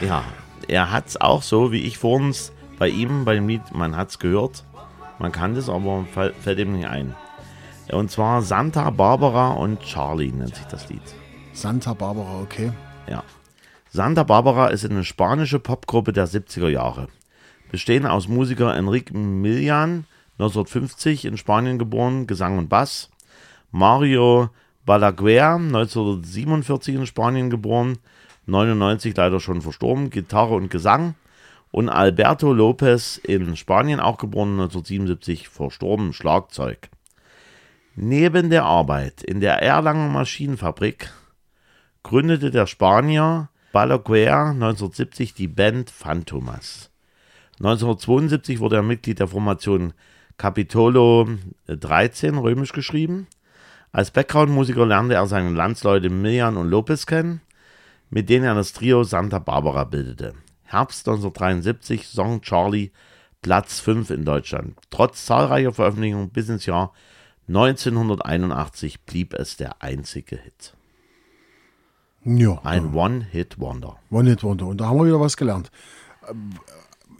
Ja, 0.00 0.24
er 0.68 0.90
hat's 0.90 1.16
auch 1.16 1.42
so, 1.42 1.72
wie 1.72 1.82
ich 1.82 1.98
vorhin 1.98 2.34
bei 2.78 2.88
ihm, 2.88 3.24
bei 3.24 3.34
dem 3.34 3.48
Lied, 3.48 3.62
man 3.72 3.96
hat's 3.96 4.18
gehört, 4.18 4.64
man 5.18 5.32
kann 5.32 5.54
das, 5.54 5.68
aber 5.68 6.04
fällt 6.12 6.58
ihm 6.58 6.72
nicht 6.72 6.86
ein. 6.86 7.14
Und 7.90 8.10
zwar 8.10 8.42
Santa 8.42 8.90
Barbara 8.90 9.52
und 9.52 9.80
Charlie 9.80 10.30
nennt 10.30 10.54
sich 10.54 10.66
das 10.66 10.88
Lied. 10.88 11.02
Santa 11.52 11.94
Barbara, 11.94 12.40
okay. 12.40 12.72
Ja. 13.08 13.24
Santa 13.90 14.22
Barbara 14.22 14.68
ist 14.68 14.84
eine 14.84 15.04
spanische 15.04 15.58
Popgruppe 15.58 16.12
der 16.12 16.28
70er 16.28 16.68
Jahre. 16.68 17.08
Bestehen 17.70 18.06
aus 18.06 18.28
Musiker 18.28 18.76
Enrique 18.76 19.12
Milian, 19.12 20.04
1950 20.38 21.24
in 21.24 21.36
Spanien 21.36 21.78
geboren, 21.78 22.26
Gesang 22.26 22.58
und 22.58 22.68
Bass. 22.68 23.10
Mario 23.70 24.50
Balaguer, 24.84 25.56
1947 25.56 26.94
in 26.94 27.06
Spanien 27.06 27.50
geboren, 27.50 27.98
99 28.48 29.16
leider 29.16 29.40
schon 29.40 29.62
verstorben, 29.62 30.10
Gitarre 30.10 30.54
und 30.54 30.70
Gesang. 30.70 31.14
Und 31.70 31.90
Alberto 31.90 32.52
Lopez 32.52 33.18
in 33.18 33.54
Spanien 33.54 34.00
auch 34.00 34.16
geboren, 34.16 34.52
1977 34.52 35.48
verstorben, 35.48 36.14
Schlagzeug. 36.14 36.88
Neben 37.94 38.48
der 38.48 38.64
Arbeit 38.64 39.22
in 39.22 39.40
der 39.40 39.62
Erlanger 39.62 40.08
Maschinenfabrik 40.08 41.12
gründete 42.02 42.50
der 42.50 42.66
Spanier 42.66 43.50
Balaguer 43.72 44.50
1970 44.50 45.34
die 45.34 45.48
Band 45.48 45.90
Phantomas. 45.90 46.90
1972 47.60 48.60
wurde 48.60 48.76
er 48.76 48.82
Mitglied 48.82 49.18
der 49.18 49.28
Formation 49.28 49.92
Capitolo 50.38 51.28
13, 51.66 52.38
römisch 52.38 52.72
geschrieben. 52.72 53.26
Als 53.92 54.10
Background-Musiker 54.10 54.86
lernte 54.86 55.14
er 55.14 55.26
seine 55.26 55.50
Landsleute 55.50 56.08
Milian 56.08 56.56
und 56.56 56.70
Lopez 56.70 57.04
kennen, 57.04 57.40
mit 58.10 58.28
denen 58.28 58.44
er 58.44 58.54
das 58.54 58.72
Trio 58.72 59.04
Santa 59.04 59.38
Barbara 59.38 59.84
bildete. 59.84 60.34
Herbst 60.64 61.08
1973, 61.08 62.06
Song 62.06 62.40
Charlie, 62.42 62.90
Platz 63.42 63.80
5 63.80 64.10
in 64.10 64.24
Deutschland. 64.24 64.76
Trotz 64.90 65.24
zahlreicher 65.26 65.72
Veröffentlichungen 65.72 66.30
bis 66.30 66.48
ins 66.48 66.66
Jahr 66.66 66.92
1981 67.48 69.00
blieb 69.04 69.34
es 69.34 69.56
der 69.56 69.82
einzige 69.82 70.36
Hit. 70.36 70.74
Ja, 72.24 72.60
Ein 72.64 72.92
One-Hit-Wonder. 72.94 73.96
One 74.10 74.28
Hit 74.28 74.42
Wonder. 74.42 74.66
Und 74.66 74.80
da 74.80 74.86
haben 74.88 74.98
wir 74.98 75.06
wieder 75.06 75.20
was 75.20 75.36
gelernt. 75.36 75.70
Ähm, 76.28 76.50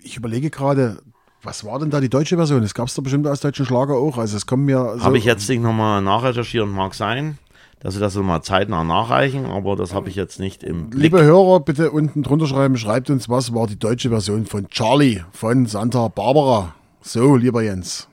Ich 0.02 0.16
überlege 0.16 0.50
gerade, 0.50 1.00
was 1.42 1.64
war 1.64 1.78
denn 1.78 1.90
da 1.90 2.00
die 2.00 2.08
deutsche 2.10 2.36
Version? 2.36 2.62
Es 2.62 2.74
gab 2.74 2.88
es 2.88 2.94
da 2.94 3.02
bestimmt 3.02 3.26
als 3.26 3.40
deutschen 3.40 3.64
Schlager 3.64 3.94
auch. 3.94 4.18
Also 4.18 4.36
es 4.36 4.46
kommen 4.46 4.64
mir 4.64 4.96
so, 4.98 5.04
Habe 5.04 5.18
ich 5.18 5.24
jetzt 5.24 5.48
nicht 5.48 5.62
nochmal 5.62 6.02
nachrecherchiert, 6.02 6.66
mag 6.66 6.94
sein, 6.94 7.38
dass 7.80 7.94
sie 7.94 8.00
das 8.00 8.14
nochmal 8.14 8.42
zeitnah 8.42 8.84
nachreichen, 8.84 9.46
aber 9.46 9.76
das 9.76 9.94
habe 9.94 10.08
ich 10.08 10.16
jetzt 10.16 10.40
nicht 10.40 10.62
im 10.62 10.90
Blick. 10.90 11.02
Liebe 11.02 11.22
Hörer, 11.22 11.60
bitte 11.60 11.90
unten 11.90 12.22
drunter 12.22 12.46
schreiben, 12.46 12.76
schreibt 12.76 13.10
uns, 13.10 13.28
was 13.28 13.54
war 13.54 13.66
die 13.66 13.78
deutsche 13.78 14.08
Version 14.08 14.46
von 14.46 14.68
Charlie 14.68 15.22
von 15.32 15.66
Santa 15.66 16.08
Barbara. 16.08 16.74
So, 17.00 17.36
lieber 17.36 17.62
Jens. 17.62 18.08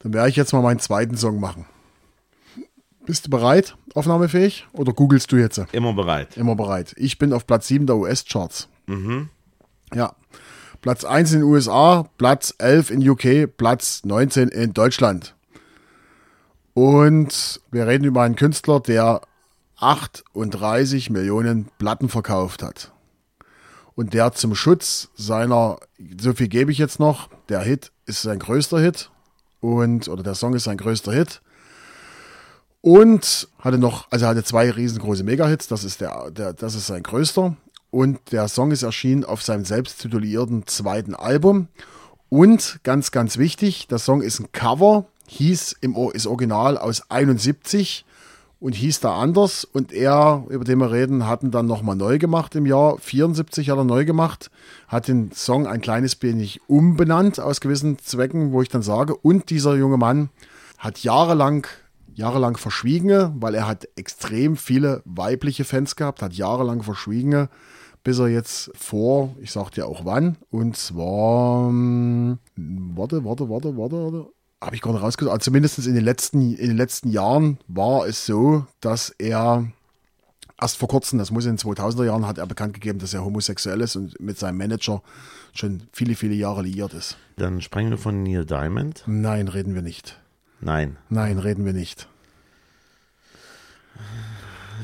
Dann 0.00 0.12
werde 0.12 0.28
ich 0.28 0.36
jetzt 0.36 0.52
mal 0.52 0.62
meinen 0.62 0.80
zweiten 0.80 1.16
Song 1.16 1.40
machen. 1.40 1.66
Bist 3.06 3.26
du 3.26 3.30
bereit, 3.30 3.76
aufnahmefähig? 3.94 4.66
Oder 4.72 4.92
googelst 4.92 5.30
du 5.30 5.36
jetzt? 5.36 5.60
Immer 5.72 5.92
bereit. 5.92 6.36
Immer 6.36 6.56
bereit. 6.56 6.94
Ich 6.96 7.18
bin 7.18 7.32
auf 7.32 7.46
Platz 7.46 7.68
7 7.68 7.86
der 7.86 7.96
US-Charts. 7.96 8.68
Ja. 9.94 10.14
Platz 10.80 11.04
1 11.04 11.32
in 11.32 11.40
den 11.40 11.48
USA, 11.48 12.06
Platz 12.18 12.54
11 12.58 12.90
in 12.90 13.08
UK, 13.08 13.56
Platz 13.56 14.02
19 14.04 14.48
in 14.48 14.74
Deutschland. 14.74 15.34
Und 16.74 17.60
wir 17.70 17.86
reden 17.86 18.04
über 18.04 18.22
einen 18.22 18.36
Künstler, 18.36 18.80
der 18.80 19.22
38 19.78 21.10
Millionen 21.10 21.68
Platten 21.78 22.08
verkauft 22.08 22.62
hat. 22.62 22.92
Und 23.94 24.12
der 24.12 24.32
zum 24.32 24.56
Schutz 24.56 25.08
seiner, 25.14 25.78
so 26.20 26.32
viel 26.32 26.48
gebe 26.48 26.72
ich 26.72 26.78
jetzt 26.78 26.98
noch, 26.98 27.28
der 27.48 27.60
Hit 27.60 27.92
ist 28.06 28.22
sein 28.22 28.40
größter 28.40 28.80
Hit. 28.80 29.10
Und, 29.60 30.08
oder 30.08 30.22
der 30.22 30.34
Song 30.34 30.54
ist 30.54 30.64
sein 30.64 30.76
größter 30.76 31.12
Hit. 31.12 31.40
Und 32.80 33.48
hatte 33.60 33.78
noch, 33.78 34.10
also 34.10 34.26
hatte 34.26 34.44
zwei 34.44 34.70
riesengroße 34.70 35.24
Mega-Hits, 35.24 35.68
das 35.68 35.84
ist 35.84 36.00
der, 36.00 36.30
der, 36.30 36.52
das 36.52 36.74
ist 36.74 36.88
sein 36.88 37.02
größter. 37.02 37.56
Und 37.90 38.32
der 38.32 38.48
Song 38.48 38.72
ist 38.72 38.82
erschienen 38.82 39.24
auf 39.24 39.42
seinem 39.42 39.64
selbst 39.64 40.00
titulierten 40.00 40.66
zweiten 40.66 41.14
Album. 41.14 41.68
Und 42.28 42.80
ganz, 42.82 43.12
ganz 43.12 43.38
wichtig, 43.38 43.86
der 43.86 43.98
Song 43.98 44.20
ist 44.20 44.40
ein 44.40 44.50
Cover, 44.50 45.06
hieß 45.28 45.76
im 45.80 45.94
ist 46.12 46.26
Original 46.26 46.78
aus 46.78 47.10
71 47.10 48.04
und 48.60 48.74
hieß 48.74 49.00
da 49.00 49.18
anders. 49.18 49.64
Und 49.64 49.92
er, 49.92 50.44
über 50.48 50.64
den 50.64 50.78
wir 50.78 50.90
reden, 50.90 51.26
hatten 51.26 51.50
dann 51.50 51.66
nochmal 51.66 51.96
neu 51.96 52.18
gemacht 52.18 52.54
im 52.54 52.66
Jahr 52.66 52.98
74 52.98 53.70
hat 53.70 53.78
er 53.78 53.84
neu 53.84 54.04
gemacht, 54.04 54.50
hat 54.88 55.08
den 55.08 55.32
Song 55.32 55.66
ein 55.66 55.80
kleines 55.80 56.20
wenig 56.22 56.60
umbenannt 56.66 57.40
aus 57.40 57.60
gewissen 57.60 57.98
Zwecken, 57.98 58.52
wo 58.52 58.62
ich 58.62 58.68
dann 58.68 58.82
sage, 58.82 59.16
und 59.16 59.50
dieser 59.50 59.76
junge 59.76 59.98
Mann 59.98 60.30
hat 60.78 61.00
jahrelang 61.00 61.66
jahrelang 62.14 62.56
verschwiegen, 62.56 63.34
weil 63.40 63.54
er 63.54 63.66
hat 63.66 63.88
extrem 63.96 64.56
viele 64.56 65.02
weibliche 65.04 65.64
Fans 65.64 65.96
gehabt, 65.96 66.22
hat 66.22 66.32
jahrelang 66.32 66.82
verschwiegen, 66.82 67.48
bis 68.02 68.18
er 68.18 68.28
jetzt 68.28 68.70
vor, 68.74 69.34
ich 69.40 69.50
sag 69.50 69.70
dir 69.70 69.86
auch 69.86 70.04
wann, 70.04 70.36
und 70.50 70.76
zwar, 70.76 71.68
ähm, 71.68 72.38
warte, 72.56 73.24
warte, 73.24 73.48
warte, 73.48 73.76
warte, 73.76 73.96
warte, 73.96 74.26
habe 74.64 74.74
ich 74.76 74.82
gerade 74.82 75.00
rausgesucht, 75.00 75.32
also 75.32 75.44
zumindest 75.44 75.78
in 75.86 75.94
den, 75.94 76.04
letzten, 76.04 76.54
in 76.54 76.68
den 76.68 76.76
letzten 76.76 77.10
Jahren 77.10 77.58
war 77.68 78.06
es 78.06 78.26
so, 78.26 78.66
dass 78.80 79.10
er 79.18 79.66
erst 80.60 80.76
vor 80.78 80.88
kurzem, 80.88 81.18
das 81.18 81.30
muss 81.30 81.44
in 81.44 81.56
den 81.56 81.58
2000er 81.58 82.04
Jahren, 82.06 82.26
hat 82.26 82.38
er 82.38 82.46
bekannt 82.46 82.74
gegeben, 82.74 82.98
dass 82.98 83.12
er 83.14 83.24
homosexuell 83.24 83.80
ist 83.80 83.96
und 83.96 84.18
mit 84.20 84.38
seinem 84.38 84.56
Manager 84.58 85.02
schon 85.52 85.82
viele, 85.92 86.14
viele 86.14 86.34
Jahre 86.34 86.62
liiert 86.62 86.94
ist. 86.94 87.16
Dann 87.36 87.60
sprechen 87.60 87.90
wir 87.90 87.98
von 87.98 88.22
Neil 88.22 88.44
Diamond. 88.46 89.04
Nein, 89.06 89.48
reden 89.48 89.74
wir 89.74 89.82
nicht. 89.82 90.18
Nein, 90.60 90.96
Nein, 91.10 91.38
reden 91.38 91.64
wir 91.66 91.72
nicht. 91.74 92.08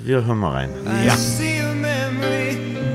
wir 0.04 0.24
hören 0.24 0.38
mal 0.38 0.50
rein. 0.52 0.70
I 0.86 1.08
see 1.16 1.60
a 1.60 1.72
memory. 1.74 2.89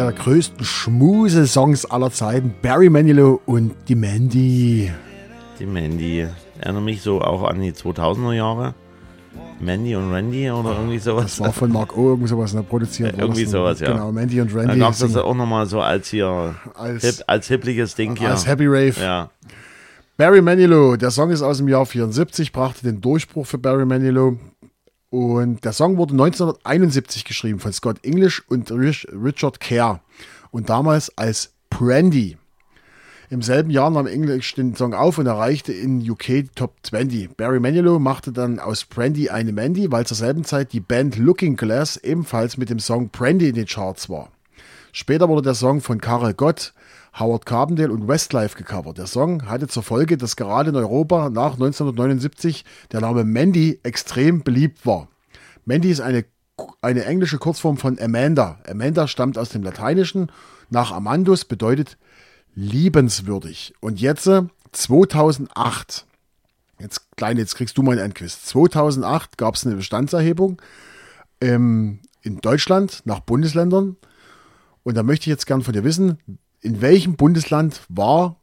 Einer 0.00 0.12
der 0.12 0.22
größten 0.22 0.64
Schmuse-Songs 0.64 1.84
aller 1.84 2.10
Zeiten, 2.10 2.54
Barry 2.62 2.88
Manilow 2.88 3.38
und 3.44 3.74
die 3.86 3.94
Mandy. 3.94 4.90
Die 5.58 5.66
Mandy. 5.66 6.26
Erinnere 6.58 6.82
mich 6.82 7.02
so 7.02 7.20
auch 7.20 7.42
an 7.42 7.60
die 7.60 7.72
2000er 7.72 8.32
Jahre. 8.32 8.74
Mandy 9.60 9.94
und 9.94 10.10
Randy 10.10 10.50
oder 10.50 10.70
irgendwie 10.70 10.98
sowas. 10.98 11.36
Das 11.36 11.40
war 11.40 11.52
von 11.52 11.70
Mark 11.70 11.98
O. 11.98 12.12
irgend 12.12 12.30
sowas 12.30 12.54
ne, 12.54 12.62
produziert. 12.62 13.12
Ja, 13.12 13.24
irgendwie 13.24 13.44
sowas, 13.44 13.80
ja. 13.80 13.92
Genau, 13.92 14.10
Mandy 14.10 14.40
und 14.40 14.50
Dann 14.54 14.60
Randy 14.60 14.78
gab 14.78 14.92
es 14.92 15.00
das 15.00 15.16
auch 15.16 15.34
nochmal 15.34 15.66
so 15.66 15.82
als 15.82 16.08
hier 16.08 16.54
als, 16.72 17.02
hip, 17.04 17.24
als 17.26 17.48
hippliches 17.48 17.94
Ding 17.94 18.16
hier. 18.16 18.30
als 18.30 18.46
Happy 18.46 18.68
Rave. 18.68 18.94
Ja, 18.98 19.28
Barry 20.16 20.40
Manilow, 20.40 20.96
der 20.96 21.10
Song 21.10 21.30
ist 21.30 21.42
aus 21.42 21.58
dem 21.58 21.68
Jahr 21.68 21.84
74, 21.84 22.52
brachte 22.52 22.84
den 22.84 23.02
Durchbruch 23.02 23.46
für 23.46 23.58
Barry 23.58 23.84
Manilow. 23.84 24.38
Und 25.10 25.64
der 25.64 25.72
Song 25.72 25.96
wurde 25.96 26.12
1971 26.12 27.24
geschrieben 27.24 27.58
von 27.58 27.72
Scott 27.72 27.98
English 28.04 28.42
und 28.48 28.70
Rich- 28.70 29.08
Richard 29.12 29.58
Kerr. 29.58 30.00
Und 30.52 30.70
damals 30.70 31.16
als 31.18 31.52
Brandy. 31.68 32.36
Im 33.28 33.42
selben 33.42 33.70
Jahr 33.70 33.90
nahm 33.90 34.08
English 34.08 34.54
den 34.54 34.74
Song 34.74 34.92
auf 34.92 35.18
und 35.18 35.26
erreichte 35.26 35.72
in 35.72 36.08
UK 36.08 36.26
die 36.26 36.48
Top 36.54 36.74
20. 36.82 37.36
Barry 37.36 37.60
Manilow 37.60 38.00
machte 38.00 38.32
dann 38.32 38.58
aus 38.58 38.84
Brandy 38.84 39.30
eine 39.30 39.52
Mandy, 39.52 39.92
weil 39.92 40.06
zur 40.06 40.16
selben 40.16 40.44
Zeit 40.44 40.72
die 40.72 40.80
Band 40.80 41.16
Looking 41.16 41.56
Glass 41.56 41.96
ebenfalls 41.96 42.56
mit 42.56 42.70
dem 42.70 42.80
Song 42.80 43.08
Brandy 43.10 43.48
in 43.48 43.54
den 43.54 43.66
Charts 43.66 44.08
war. 44.08 44.30
Später 44.92 45.28
wurde 45.28 45.42
der 45.42 45.54
Song 45.54 45.80
von 45.80 46.00
Karel 46.00 46.34
Gott, 46.34 46.72
Howard 47.20 47.46
Carbondale 47.46 47.92
und 47.92 48.08
Westlife 48.08 48.56
gecovert. 48.56 48.98
Der 48.98 49.06
Song 49.06 49.46
hatte 49.46 49.68
zur 49.68 49.82
Folge, 49.82 50.16
dass 50.16 50.36
gerade 50.36 50.70
in 50.70 50.76
Europa 50.76 51.28
nach 51.28 51.52
1979 51.52 52.64
der 52.90 53.02
Name 53.02 53.24
Mandy 53.24 53.78
extrem 53.82 54.42
beliebt 54.42 54.86
war. 54.86 55.08
Mandy 55.66 55.90
ist 55.90 56.00
eine, 56.00 56.24
eine 56.80 57.04
englische 57.04 57.38
Kurzform 57.38 57.76
von 57.76 58.00
Amanda. 58.00 58.58
Amanda 58.68 59.06
stammt 59.06 59.38
aus 59.38 59.50
dem 59.50 59.62
Lateinischen. 59.62 60.32
Nach 60.70 60.92
Amandus 60.92 61.44
bedeutet 61.44 61.98
liebenswürdig. 62.54 63.74
Und 63.80 64.00
jetzt 64.00 64.26
äh, 64.26 64.42
2008, 64.72 66.06
jetzt 66.78 67.16
kleine, 67.16 67.40
jetzt 67.40 67.54
kriegst 67.54 67.76
du 67.76 67.82
mal 67.82 67.92
einen 67.92 68.06
Endquiz. 68.06 68.44
2008 68.44 69.36
gab 69.36 69.54
es 69.54 69.66
eine 69.66 69.76
Bestandserhebung 69.76 70.60
ähm, 71.40 72.00
in 72.22 72.38
Deutschland 72.40 73.02
nach 73.04 73.20
Bundesländern. 73.20 73.96
Und 74.82 74.96
da 74.96 75.02
möchte 75.02 75.24
ich 75.24 75.28
jetzt 75.28 75.46
gern 75.46 75.62
von 75.62 75.74
dir 75.74 75.84
wissen, 75.84 76.18
in 76.60 76.80
welchem 76.80 77.16
Bundesland 77.16 77.80
war 77.88 78.36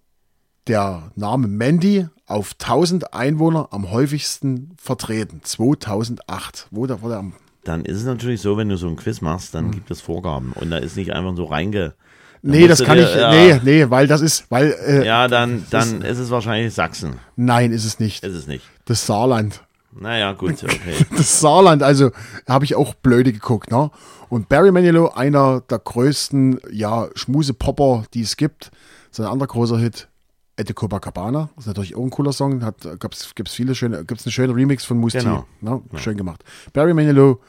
der 0.68 1.12
Name 1.16 1.48
Mandy 1.48 2.08
auf 2.26 2.54
1000 2.60 3.14
Einwohner 3.14 3.70
am 3.72 3.92
häufigsten 3.92 4.72
vertreten? 4.78 5.42
2008. 5.44 6.68
Wo 6.72 6.86
da 6.88 7.02
war 7.02 7.10
der 7.10 7.20
am 7.20 7.34
dann 7.64 7.84
ist 7.84 7.98
es 7.98 8.06
natürlich 8.06 8.40
so, 8.40 8.56
wenn 8.56 8.70
du 8.70 8.78
so 8.78 8.88
ein 8.88 8.96
Quiz 8.96 9.20
machst, 9.20 9.54
dann 9.54 9.72
gibt 9.72 9.92
es 9.92 10.00
Vorgaben. 10.00 10.54
Und 10.54 10.72
da 10.72 10.78
ist 10.78 10.96
nicht 10.96 11.12
einfach 11.12 11.36
so 11.36 11.44
reinge. 11.44 11.96
dann 12.42 12.52
Nee, 12.52 12.66
das 12.66 12.82
kann 12.82 12.98
dir- 12.98 13.10
ich. 13.10 13.16
ja, 13.20 13.30
Nee, 13.30 13.60
nee, 13.84 13.90
weil 13.90 14.08
das 14.08 14.22
ist, 14.22 14.46
weil 14.50 14.74
äh, 14.86 15.06
Ja, 15.06 15.28
dann, 15.28 15.66
dann 15.70 16.02
ist 16.02 16.18
es 16.18 16.30
wahrscheinlich 16.30 16.74
Sachsen. 16.74 17.16
nein, 17.36 17.74
ist 17.74 17.84
es 17.84 18.00
nicht. 18.00 18.24
Ist 18.24 18.36
es 18.36 18.48
nicht. 18.48 18.64
Das 18.86 19.06
Saarland. 19.06 19.64
Naja, 19.92 20.34
gut, 20.34 20.64
okay. 20.64 21.06
Das 21.16 21.40
Saarland, 21.40 21.84
also 21.84 22.12
habe 22.48 22.66
ich 22.66 22.76
auch 22.76 22.94
blöde 22.96 23.34
geguckt, 23.34 23.72
ne? 23.72 23.92
Und 24.30 24.50
Barry 24.50 24.72
Manilow, 24.72 25.10
einer 25.10 25.62
der 25.62 25.80
größten, 25.80 26.60
ja, 26.72 27.08
Schmuse-Popper, 27.16 28.04
die 28.14 28.22
es 28.22 28.36
gibt. 28.36 28.72
Sein 29.10 29.26
anderer 29.26 29.48
großer 29.48 29.78
Hit, 29.80 30.10
Ette 30.58 30.74
Copacabana. 30.74 31.50
Das 31.56 31.64
ist 31.64 31.68
natürlich 31.68 31.96
auch 31.96 32.04
ein 32.04 32.10
cooler 32.10 32.34
Song. 32.34 32.62
Hat, 32.64 32.88
gab's, 33.00 33.34
gibt's 33.36 33.54
viele 33.54 33.74
schöne, 33.74 34.04
gibt's 34.04 34.26
einen 34.26 34.34
schönen 34.34 34.54
Remix 34.54 34.84
von 34.84 34.98
Musti. 34.98 35.20
Genau. 35.20 35.46
Ne? 35.62 35.82
Schön 35.96 36.18
gemacht. 36.18 36.44
Barry 36.74 36.94
Manilow, 36.94 37.40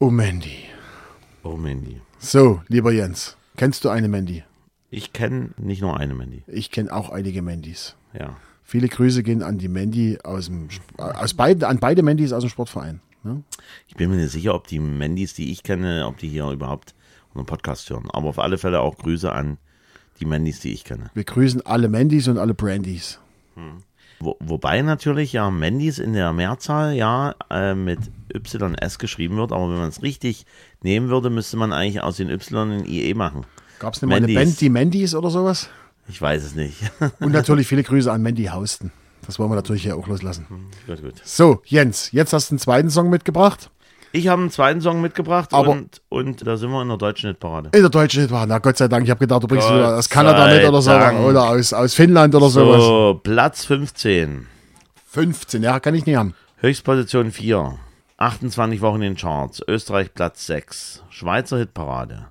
oh 0.00 0.10
Mandy. 0.10 0.64
Oh, 1.42 1.56
Mandy. 1.56 2.00
So, 2.18 2.60
lieber 2.68 2.92
Jens, 2.92 3.36
kennst 3.56 3.84
du 3.84 3.88
eine 3.88 4.08
Mandy? 4.08 4.44
Ich 4.90 5.12
kenne 5.12 5.50
nicht 5.56 5.80
nur 5.80 5.96
eine 5.96 6.14
Mandy. 6.14 6.42
Ich 6.46 6.70
kenne 6.70 6.92
auch 6.92 7.10
einige 7.10 7.40
Mandys. 7.40 7.94
Ja. 8.12 8.36
Viele 8.70 8.86
Grüße 8.86 9.24
gehen 9.24 9.42
an 9.42 9.58
die 9.58 9.66
Mandy 9.66 10.16
aus 10.22 10.46
dem, 10.46 10.68
aus 10.96 11.34
beiden, 11.34 11.64
an 11.64 11.80
beide 11.80 12.04
Mandys 12.04 12.32
aus 12.32 12.44
dem 12.44 12.50
Sportverein. 12.50 13.00
Ne? 13.24 13.42
Ich 13.88 13.96
bin 13.96 14.10
mir 14.10 14.16
nicht 14.16 14.30
sicher, 14.30 14.54
ob 14.54 14.68
die 14.68 14.78
Mandys, 14.78 15.34
die 15.34 15.50
ich 15.50 15.64
kenne, 15.64 16.06
ob 16.06 16.18
die 16.18 16.28
hier 16.28 16.48
überhaupt 16.48 16.94
unseren 17.34 17.46
Podcast 17.46 17.90
hören. 17.90 18.06
Aber 18.12 18.28
auf 18.28 18.38
alle 18.38 18.58
Fälle 18.58 18.78
auch 18.78 18.96
Grüße 18.96 19.32
an 19.32 19.58
die 20.20 20.24
Mandys, 20.24 20.60
die 20.60 20.72
ich 20.72 20.84
kenne. 20.84 21.10
Wir 21.14 21.24
grüßen 21.24 21.66
alle 21.66 21.88
Mandys 21.88 22.28
und 22.28 22.38
alle 22.38 22.54
Brandys. 22.54 23.18
Wo, 24.20 24.36
wobei 24.38 24.82
natürlich 24.82 25.32
ja 25.32 25.50
Mandys 25.50 25.98
in 25.98 26.12
der 26.12 26.32
Mehrzahl 26.32 26.94
ja 26.94 27.34
äh, 27.50 27.74
mit 27.74 27.98
YS 28.32 29.00
geschrieben 29.00 29.36
wird, 29.36 29.50
aber 29.50 29.68
wenn 29.68 29.78
man 29.78 29.88
es 29.88 30.00
richtig 30.04 30.46
nehmen 30.80 31.08
würde, 31.08 31.28
müsste 31.28 31.56
man 31.56 31.72
eigentlich 31.72 32.02
aus 32.02 32.18
den 32.18 32.30
Y 32.30 32.70
ein 32.70 32.84
IE 32.86 33.14
machen. 33.14 33.46
Gab 33.80 33.94
es 33.94 34.02
nicht 34.02 34.10
mal 34.10 34.18
eine. 34.18 34.32
Band, 34.32 34.60
die 34.60 34.68
Mandys 34.68 35.16
oder 35.16 35.30
sowas? 35.30 35.70
Ich 36.10 36.20
weiß 36.20 36.42
es 36.44 36.54
nicht. 36.54 36.76
Und 37.20 37.32
natürlich 37.32 37.66
viele 37.68 37.82
Grüße 37.82 38.10
an 38.10 38.22
Mandy 38.22 38.46
Hausten. 38.46 38.92
Das 39.26 39.38
wollen 39.38 39.50
wir 39.50 39.54
natürlich 39.56 39.82
hier 39.82 39.96
auch 39.96 40.06
loslassen. 40.08 40.46
gut, 40.86 41.02
gut. 41.02 41.14
So, 41.24 41.62
Jens, 41.64 42.10
jetzt 42.12 42.32
hast 42.32 42.50
du 42.50 42.54
einen 42.54 42.58
zweiten 42.58 42.90
Song 42.90 43.10
mitgebracht. 43.10 43.70
Ich 44.12 44.26
habe 44.26 44.42
einen 44.42 44.50
zweiten 44.50 44.80
Song 44.80 45.00
mitgebracht 45.00 45.50
Aber- 45.52 45.70
und, 45.70 46.00
und 46.08 46.44
da 46.44 46.56
sind 46.56 46.70
wir 46.70 46.82
in 46.82 46.88
der 46.88 46.96
deutschen 46.96 47.28
Hitparade. 47.28 47.70
In 47.72 47.80
der 47.82 47.90
deutschen 47.90 48.22
Hitparade. 48.22 48.48
Na 48.48 48.58
Gott 48.58 48.76
sei 48.76 48.88
Dank, 48.88 49.04
ich 49.04 49.10
habe 49.10 49.20
gedacht, 49.20 49.42
du 49.42 49.46
bringst 49.46 49.68
Gott 49.68 49.76
wieder 49.76 49.96
aus 49.96 50.08
Kanada 50.08 50.48
mit 50.48 50.66
oder 50.66 50.82
so. 50.82 50.90
Oder 50.90 51.48
aus, 51.50 51.72
aus 51.72 51.94
Finnland 51.94 52.34
oder 52.34 52.48
sowas. 52.48 52.82
So, 52.82 53.20
Platz 53.22 53.64
15. 53.66 54.48
15, 55.06 55.62
ja, 55.62 55.78
kann 55.78 55.94
ich 55.94 56.06
nicht 56.06 56.16
haben. 56.16 56.34
Höchstposition 56.56 57.30
4. 57.30 57.78
28 58.16 58.80
Wochen 58.80 58.96
in 58.96 59.14
den 59.14 59.16
Charts. 59.16 59.62
Österreich 59.68 60.12
Platz 60.12 60.44
6. 60.46 61.04
Schweizer 61.10 61.58
Hitparade. 61.58 62.26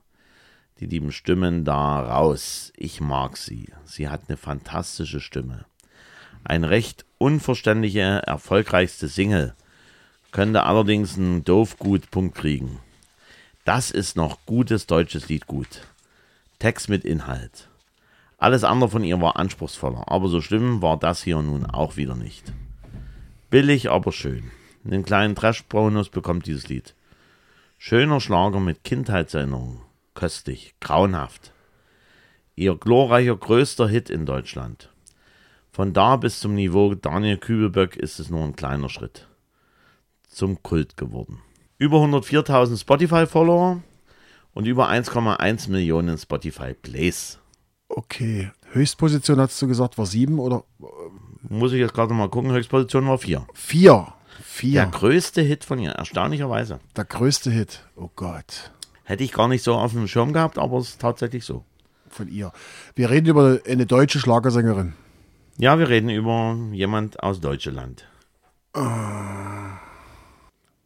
Die 0.80 0.86
lieben 0.86 1.12
Stimmen 1.12 1.66
da 1.66 2.00
raus. 2.00 2.72
Ich 2.78 3.02
mag 3.02 3.36
sie. 3.36 3.68
Sie 3.86 4.08
hat 4.08 4.22
eine 4.28 4.38
fantastische 4.38 5.20
Stimme. 5.20 5.66
Ein 6.46 6.64
recht 6.64 7.06
unverständliche, 7.18 8.22
erfolgreichste 8.26 9.10
Single. 9.10 9.56
Könnte 10.32 10.64
allerdings 10.64 11.18
einen 11.18 11.44
doof 11.44 11.78
gut 11.78 12.12
Punkt 12.12 12.36
kriegen. 12.36 12.80
Das 13.66 13.92
ist 13.92 14.16
noch 14.16 14.46
gutes 14.46 14.88
deutsches 14.88 15.28
Lied 15.28 15.48
gut. 15.48 15.82
Text 16.60 16.88
mit 16.88 17.04
Inhalt. 17.04 17.68
Alles 18.38 18.64
andere 18.64 18.90
von 18.90 19.04
ihr 19.04 19.20
war 19.20 19.36
anspruchsvoller, 19.36 20.10
aber 20.10 20.30
so 20.30 20.40
schlimm 20.40 20.82
war 20.82 20.98
das 20.98 21.22
hier 21.24 21.42
nun 21.42 21.66
auch 21.66 21.98
wieder 21.98 22.16
nicht. 22.16 22.54
Billig, 23.50 23.92
aber 23.92 24.14
schön. 24.14 24.52
Einen 24.86 25.04
kleinen 25.04 25.36
Trash-Bonus 25.36 26.08
bekommt 26.08 26.46
dieses 26.46 26.70
Lied. 26.70 26.96
Schöner 27.78 28.22
Schlager 28.22 28.62
mit 28.62 28.86
Kindheitserinnerungen. 28.86 29.89
Köstlich, 30.20 30.76
grauenhaft. 30.82 31.54
Ihr 32.58 32.76
glorreicher 32.76 33.38
größter 33.38 33.88
Hit 33.88 34.10
in 34.10 34.26
Deutschland. 34.26 34.92
Von 35.72 35.94
da 35.94 36.18
bis 36.18 36.42
zum 36.42 36.56
Niveau 36.56 36.94
Daniel 36.94 37.38
Kübelböck 37.38 37.96
ist 37.96 38.20
es 38.20 38.30
nur 38.30 38.44
ein 38.44 38.54
kleiner 38.58 38.90
Schritt. 38.90 39.30
Zum 40.28 40.62
Kult 40.62 40.98
geworden. 40.98 41.40
Über 41.78 42.00
104.000 42.00 42.82
Spotify-Follower 42.82 43.82
und 44.52 44.66
über 44.68 44.90
1,1 44.90 45.70
Millionen 45.70 46.18
Spotify-Plays. 46.18 47.40
Okay. 47.88 48.52
Höchstposition 48.74 49.40
hast 49.40 49.62
du 49.62 49.70
gesagt, 49.70 49.98
war 49.98 50.06
sieben 50.06 50.38
oder 50.40 50.66
Muss 51.44 51.72
ich 51.72 51.80
jetzt 51.80 51.94
gerade 51.94 52.14
mal 52.14 52.28
gucken, 52.28 52.52
Höchstposition 52.52 53.08
war 53.08 53.20
4. 53.20 53.48
vier? 53.54 54.14
Der 54.36 54.44
Vier. 54.44 54.86
größte 54.88 55.42
Hit 55.42 55.64
von 55.64 55.80
ihr, 55.80 55.92
erstaunlicherweise. 55.92 56.82
Der 56.98 57.06
größte 57.06 57.52
Hit. 57.52 57.86
Oh 57.96 58.10
Gott. 58.18 58.74
Hätte 59.10 59.24
ich 59.24 59.32
gar 59.34 59.48
nicht 59.48 59.64
so 59.64 59.74
auf 59.74 59.94
dem 59.94 60.08
Schirm 60.08 60.34
gehabt, 60.34 60.60
aber 60.60 60.78
es 60.78 60.90
ist 60.90 61.02
tatsächlich 61.02 61.44
so. 61.44 61.64
Von 62.12 62.28
ihr. 62.28 62.52
Wir 62.94 63.10
reden 63.10 63.26
über 63.26 63.58
eine 63.68 63.88
deutsche 63.88 64.20
Schlagersängerin. 64.20 64.94
Ja, 65.58 65.80
wir 65.80 65.90
reden 65.90 66.10
über 66.12 66.56
jemand 66.74 67.24
aus 67.24 67.40
Deutschland. 67.42 68.08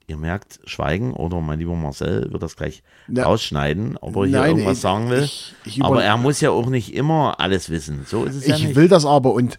Ihr 0.07 0.15
merkt, 0.17 0.61
Schweigen 0.63 1.11
oder 1.13 1.41
mein 1.41 1.59
lieber 1.59 1.75
Marcel 1.75 2.31
wird 2.31 2.41
das 2.43 2.55
gleich 2.55 2.81
Na, 3.09 3.23
rausschneiden, 3.23 3.97
ob 3.97 4.15
er 4.15 4.25
hier 4.25 4.37
nein, 4.39 4.49
irgendwas 4.51 4.77
ich- 4.77 4.81
sagen 4.81 5.09
will. 5.09 5.23
ich- 5.23 5.53
ich 5.65 5.83
aber 5.83 6.01
er 6.01 6.15
muss 6.15 6.39
ja 6.39 6.51
auch 6.51 6.67
nicht 6.69 6.93
immer 6.93 7.41
alles 7.41 7.69
wissen. 7.69 8.05
So 8.05 8.23
ist 8.23 8.35
es 8.35 8.47
ja 8.47 8.55
Ich 8.55 8.63
nicht. 8.67 8.75
will 8.77 8.87
das 8.87 9.05
aber 9.05 9.33
und 9.33 9.57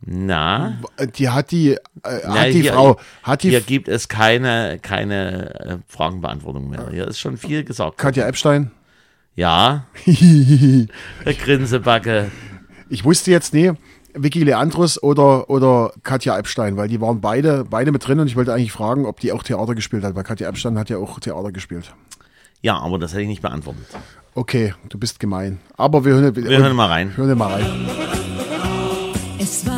Na, 0.00 0.78
die 1.16 1.28
hat 1.28 1.50
die, 1.50 1.72
äh, 1.72 1.78
Na, 2.02 2.40
hat 2.40 2.46
die 2.48 2.62
hier- 2.62 2.72
Frau, 2.72 2.98
hat 3.22 3.42
die 3.42 3.50
hier 3.50 3.60
gibt 3.60 3.88
es 3.88 4.08
keine, 4.08 4.78
keine 4.80 5.54
äh, 5.60 5.76
Fragenbeantwortung 5.88 6.70
mehr. 6.70 6.88
Hier 6.90 7.08
ist 7.08 7.18
schon 7.18 7.36
viel 7.36 7.64
gesagt. 7.64 7.98
Katja 7.98 8.26
Epstein. 8.26 8.70
Ja, 9.34 9.86
Grinsebacke. 11.24 12.30
Ich 12.88 13.04
wusste 13.04 13.30
jetzt 13.30 13.52
nie, 13.54 13.72
Vicky 14.14 14.42
Leandros 14.42 15.00
oder, 15.02 15.48
oder 15.50 15.92
Katja 16.02 16.36
Epstein, 16.38 16.76
weil 16.76 16.88
die 16.88 17.00
waren 17.00 17.20
beide, 17.20 17.64
beide 17.68 17.92
mit 17.92 18.06
drin 18.06 18.18
und 18.20 18.26
ich 18.26 18.36
wollte 18.36 18.52
eigentlich 18.52 18.72
fragen, 18.72 19.04
ob 19.06 19.20
die 19.20 19.32
auch 19.32 19.42
Theater 19.42 19.74
gespielt 19.74 20.02
hat, 20.04 20.14
weil 20.14 20.24
Katja 20.24 20.48
Epstein 20.48 20.78
hat 20.78 20.90
ja 20.90 20.96
auch 20.98 21.20
Theater 21.20 21.52
gespielt. 21.52 21.92
Ja, 22.62 22.78
aber 22.78 22.98
das 22.98 23.12
hätte 23.12 23.22
ich 23.22 23.28
nicht 23.28 23.42
beantwortet. 23.42 23.84
Okay, 24.34 24.74
du 24.88 24.98
bist 24.98 25.20
gemein. 25.20 25.60
Aber 25.76 26.04
wir 26.04 26.14
hören, 26.14 26.34
Wir 26.34 26.58
hören 26.58 26.74
mal 26.76 26.86
rein. 26.86 27.16
hören 27.16 27.38
mal 27.38 27.52
rein. 27.52 27.66
Es 29.38 29.64
war 29.66 29.77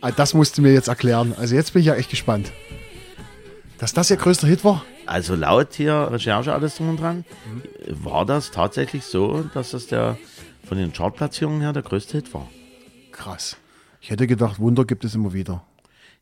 Ah, 0.00 0.10
Das 0.10 0.34
musst 0.34 0.56
du 0.58 0.62
mir 0.62 0.72
jetzt 0.72 0.88
erklären. 0.88 1.34
Also 1.36 1.54
jetzt 1.54 1.72
bin 1.72 1.80
ich 1.80 1.86
ja 1.86 1.94
echt 1.94 2.10
gespannt. 2.10 2.52
Dass 3.78 3.92
das 3.92 4.10
ihr 4.10 4.16
größter 4.16 4.46
Hit 4.46 4.64
war? 4.64 4.84
Also 5.06 5.34
laut 5.34 5.74
hier 5.74 6.08
Recherche 6.10 6.52
alles 6.52 6.76
drum 6.76 6.90
und 6.90 7.00
dran, 7.00 7.24
war 7.88 8.24
das 8.24 8.50
tatsächlich 8.50 9.04
so, 9.04 9.42
dass 9.54 9.70
das 9.70 9.86
der 9.88 10.18
von 10.66 10.78
den 10.78 10.92
Chartplatzierungen 10.92 11.60
her 11.62 11.72
der 11.72 11.82
größte 11.82 12.18
Hit 12.18 12.32
war. 12.32 12.48
Krass. 13.10 13.56
Ich 14.00 14.10
hätte 14.10 14.26
gedacht, 14.26 14.58
Wunder 14.60 14.84
gibt 14.84 15.04
es 15.04 15.14
immer 15.14 15.32
wieder. 15.32 15.64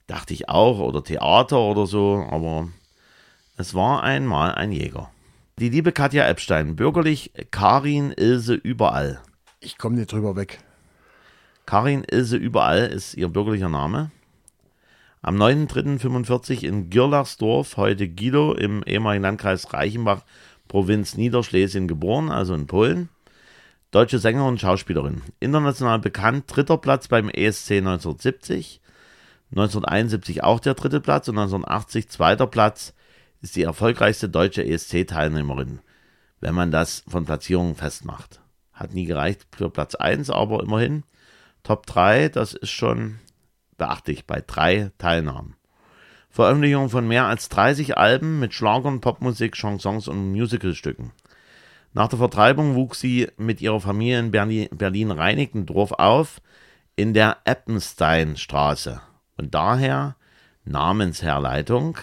Dachte 0.07 0.33
ich 0.33 0.49
auch, 0.49 0.79
oder 0.79 1.05
Theater 1.05 1.59
oder 1.59 1.87
so, 1.87 2.27
aber 2.31 2.69
es 3.57 3.75
war 3.75 4.03
einmal 4.03 4.55
ein 4.55 4.73
Jäger. 4.73 5.11
Die 5.59 5.69
liebe 5.69 5.93
Katja 5.93 6.27
Epstein, 6.27 6.77
bürgerlich 6.77 7.33
Karin 7.51 8.13
Ilse 8.13 8.55
Überall. 8.55 9.21
Ich 9.61 9.77
komme 9.77 9.97
nicht 9.97 10.11
drüber 10.13 10.35
weg. 10.37 10.61
Karin 11.69 12.03
Ilse 12.11 12.39
Überall 12.39 12.87
ist 12.87 13.13
ihr 13.13 13.29
bürgerlicher 13.29 13.69
Name. 13.69 14.11
Am 15.21 15.37
9.3.45 15.37 16.65
in 16.65 16.89
Girlachsdorf, 16.89 17.77
heute 17.77 18.09
Guido, 18.09 18.55
im 18.55 18.83
ehemaligen 18.85 19.25
Landkreis 19.25 19.71
Reichenbach, 19.75 20.23
Provinz 20.67 21.19
Niederschlesien 21.19 21.87
geboren, 21.87 22.31
also 22.31 22.55
in 22.55 22.67
Polen. 22.67 23.11
Deutsche 23.91 24.19
Sängerin 24.19 24.49
und 24.49 24.61
Schauspielerin. 24.63 25.21
International 25.41 25.99
bekannt, 25.99 26.45
dritter 26.47 26.79
Platz 26.79 27.07
beim 27.07 27.29
ESC 27.29 27.73
1970. 27.73 28.81
1971 29.51 30.43
auch 30.43 30.61
der 30.61 30.73
dritte 30.73 31.03
Platz 31.03 31.29
und 31.29 31.37
1980 31.37 32.09
zweiter 32.09 32.47
Platz 32.47 32.95
ist 33.43 33.57
die 33.57 33.65
erfolgreichste 33.65 34.31
deutsche 34.31 34.65
ESC-Teilnehmerin, 34.65 35.81
wenn 36.41 36.55
man 36.55 36.71
das 36.71 37.05
von 37.07 37.27
Platzierungen 37.27 37.75
festmacht. 37.75 38.41
Hat 38.73 38.95
nie 38.95 39.05
gereicht 39.05 39.47
für 39.55 39.69
Platz 39.69 39.97
1, 39.97 40.31
aber 40.31 40.63
immerhin 40.63 41.03
Top 41.69 41.85
3, 41.85 42.31
das 42.31 42.55
ist 42.55 42.71
schon 42.71 43.19
beachtlich 43.77 44.25
bei 44.25 44.41
drei 44.41 44.91
Teilnahmen. 44.97 45.55
Veröffentlichung 46.31 46.89
von 46.89 47.07
mehr 47.07 47.27
als 47.27 47.51
30 47.51 47.99
Alben 47.99 48.41
mit 48.41 48.55
Schlagern, 48.55 49.03
Popmusik, 49.03 49.55
Chansons 49.55 50.09
und 50.09 50.33
Musicalstücken. 50.33 51.13
Nach 51.93 52.09
der 52.09 52.19
Vertreibung 52.19 52.75
wuchs 52.75 53.01
sie 53.01 53.29
mit 53.37 53.61
ihrer 53.61 53.83
Familie 53.83 54.19
in 54.19 54.31
Berlin- 54.31 54.71
Berlin-Reinickendorf 54.73 55.93
auf, 55.93 56.41
in 56.97 57.13
der 57.13 57.37
Eppensteinstraße. 57.45 59.03
Und 59.37 59.55
daher 59.55 60.17
Namensherleitung. 60.65 61.99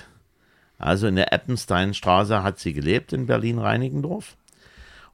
Also 0.78 1.08
in 1.08 1.15
der 1.15 1.34
Eppensteinstraße 1.34 2.43
hat 2.43 2.60
sie 2.60 2.73
gelebt 2.73 3.13
in 3.13 3.25
Berlin-Reinickendorf. 3.25 4.38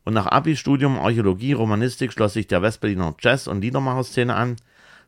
Und 0.04 0.14
nach 0.14 0.28
Abi-Studium 0.28 1.00
Archäologie, 1.00 1.54
Romanistik 1.54 2.12
schloss 2.12 2.34
sich 2.34 2.48
der 2.48 2.62
Westberliner 2.62 3.16
Jazz- 3.20 3.48
und 3.48 3.62
Liedermacherszene 3.62 4.36
an, 4.36 4.56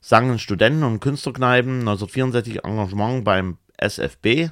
sang 0.01 0.31
in 0.31 0.39
Studenten- 0.39 0.83
und 0.83 0.99
Künstlerkneipen, 0.99 1.79
1964 1.79 2.63
Engagement 2.63 3.23
beim 3.23 3.57
SFB, 3.77 4.49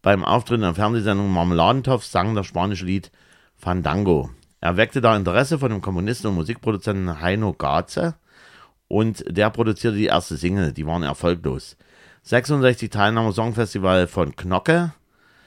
beim 0.00 0.24
Auftritt 0.24 0.56
in 0.56 0.62
der 0.62 0.74
Fernsehsendung 0.74 1.30
Marmeladentopf 1.30 2.04
sang 2.04 2.34
das 2.34 2.46
spanische 2.46 2.86
Lied 2.86 3.10
Fandango. 3.56 4.30
Er 4.60 4.76
weckte 4.76 5.00
da 5.00 5.16
Interesse 5.16 5.58
von 5.58 5.70
dem 5.70 5.82
Komponisten 5.82 6.28
und 6.28 6.36
Musikproduzenten 6.36 7.20
Heino 7.20 7.52
Gaze 7.52 8.14
und 8.88 9.24
der 9.28 9.50
produzierte 9.50 9.96
die 9.96 10.06
erste 10.06 10.36
Single, 10.36 10.72
die 10.72 10.86
waren 10.86 11.02
erfolglos. 11.02 11.76
66 12.22 12.90
Teilnahme 12.90 13.32
Songfestival 13.32 14.06
von 14.06 14.34
Knocke, 14.34 14.92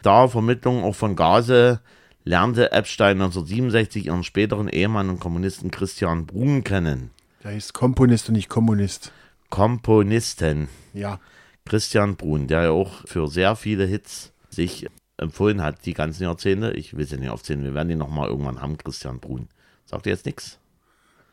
da 0.02 0.28
Vermittlung 0.28 0.84
auch 0.84 0.96
von 0.96 1.16
Gase 1.16 1.82
lernte 2.24 2.72
Epstein 2.72 3.22
1967 3.22 4.08
ihren 4.08 4.24
späteren 4.24 4.68
Ehemann 4.68 5.10
und 5.10 5.20
Kommunisten 5.20 5.72
Christian 5.72 6.26
Brun 6.26 6.64
kennen. 6.64 7.12
Der 7.44 7.56
ist 7.56 7.74
Komponist 7.74 8.30
und 8.30 8.36
nicht 8.36 8.50
Kommunist. 8.50 9.12
Komponisten 9.50 10.70
Ja. 10.94 11.20
Christian 11.66 12.16
Brun, 12.16 12.48
der 12.48 12.64
ja 12.64 12.72
auch 12.72 13.08
für 13.08 13.28
sehr 13.28 13.56
viele 13.56 13.86
Hits 13.86 14.32
sich 14.50 14.88
empfohlen 15.18 15.62
hat, 15.62 15.86
die 15.86 15.94
ganzen 15.94 16.24
Jahrzehnte. 16.24 16.72
Ich 16.72 16.96
will 16.98 17.06
sie 17.06 17.18
nicht 17.18 17.30
aufzählen, 17.30 17.64
wir 17.64 17.74
werden 17.74 17.90
ihn 17.90 17.98
nochmal 17.98 18.30
irgendwann 18.30 18.62
haben, 18.62 18.78
Christian 18.78 19.20
Brun. 19.20 19.48
Sagt 19.86 20.06
ihr 20.06 20.14
jetzt 20.14 20.26
nichts? 20.26 20.60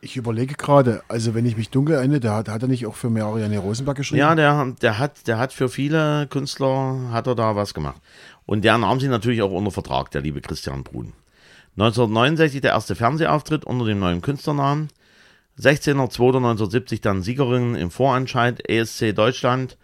Ich 0.00 0.16
überlege 0.16 0.54
gerade, 0.54 1.02
also 1.08 1.34
wenn 1.34 1.46
ich 1.46 1.56
mich 1.56 1.70
dunkel 1.70 1.96
erinnere, 1.96 2.20
der 2.20 2.34
hat, 2.34 2.48
hat 2.48 2.62
er 2.62 2.68
nicht 2.68 2.86
auch 2.86 2.94
für 2.94 3.10
Marianne 3.10 3.58
Rosenberg 3.58 3.96
geschrieben? 3.96 4.20
Ja, 4.20 4.34
der, 4.34 4.74
der, 4.80 4.98
hat, 4.98 5.26
der 5.26 5.38
hat 5.38 5.52
für 5.52 5.68
viele 5.68 6.26
Künstler, 6.28 7.10
hat 7.10 7.26
er 7.26 7.34
da 7.34 7.56
was 7.56 7.74
gemacht. 7.74 8.00
Und 8.44 8.64
der 8.64 8.78
nahm 8.78 9.00
sie 9.00 9.08
natürlich 9.08 9.42
auch 9.42 9.50
unter 9.50 9.70
Vertrag, 9.70 10.10
der 10.10 10.20
liebe 10.20 10.40
Christian 10.40 10.84
Brun. 10.84 11.12
1969 11.76 12.60
der 12.60 12.72
erste 12.72 12.94
Fernsehauftritt 12.94 13.64
unter 13.64 13.84
dem 13.84 13.98
neuen 13.98 14.22
Künstlernamen. 14.22 14.88
16.02.1970 15.58 17.02
dann 17.02 17.22
Siegerin 17.22 17.74
im 17.74 17.90
Vorentscheid 17.90 18.68
ESC 18.68 19.14
Deutschland 19.14 19.78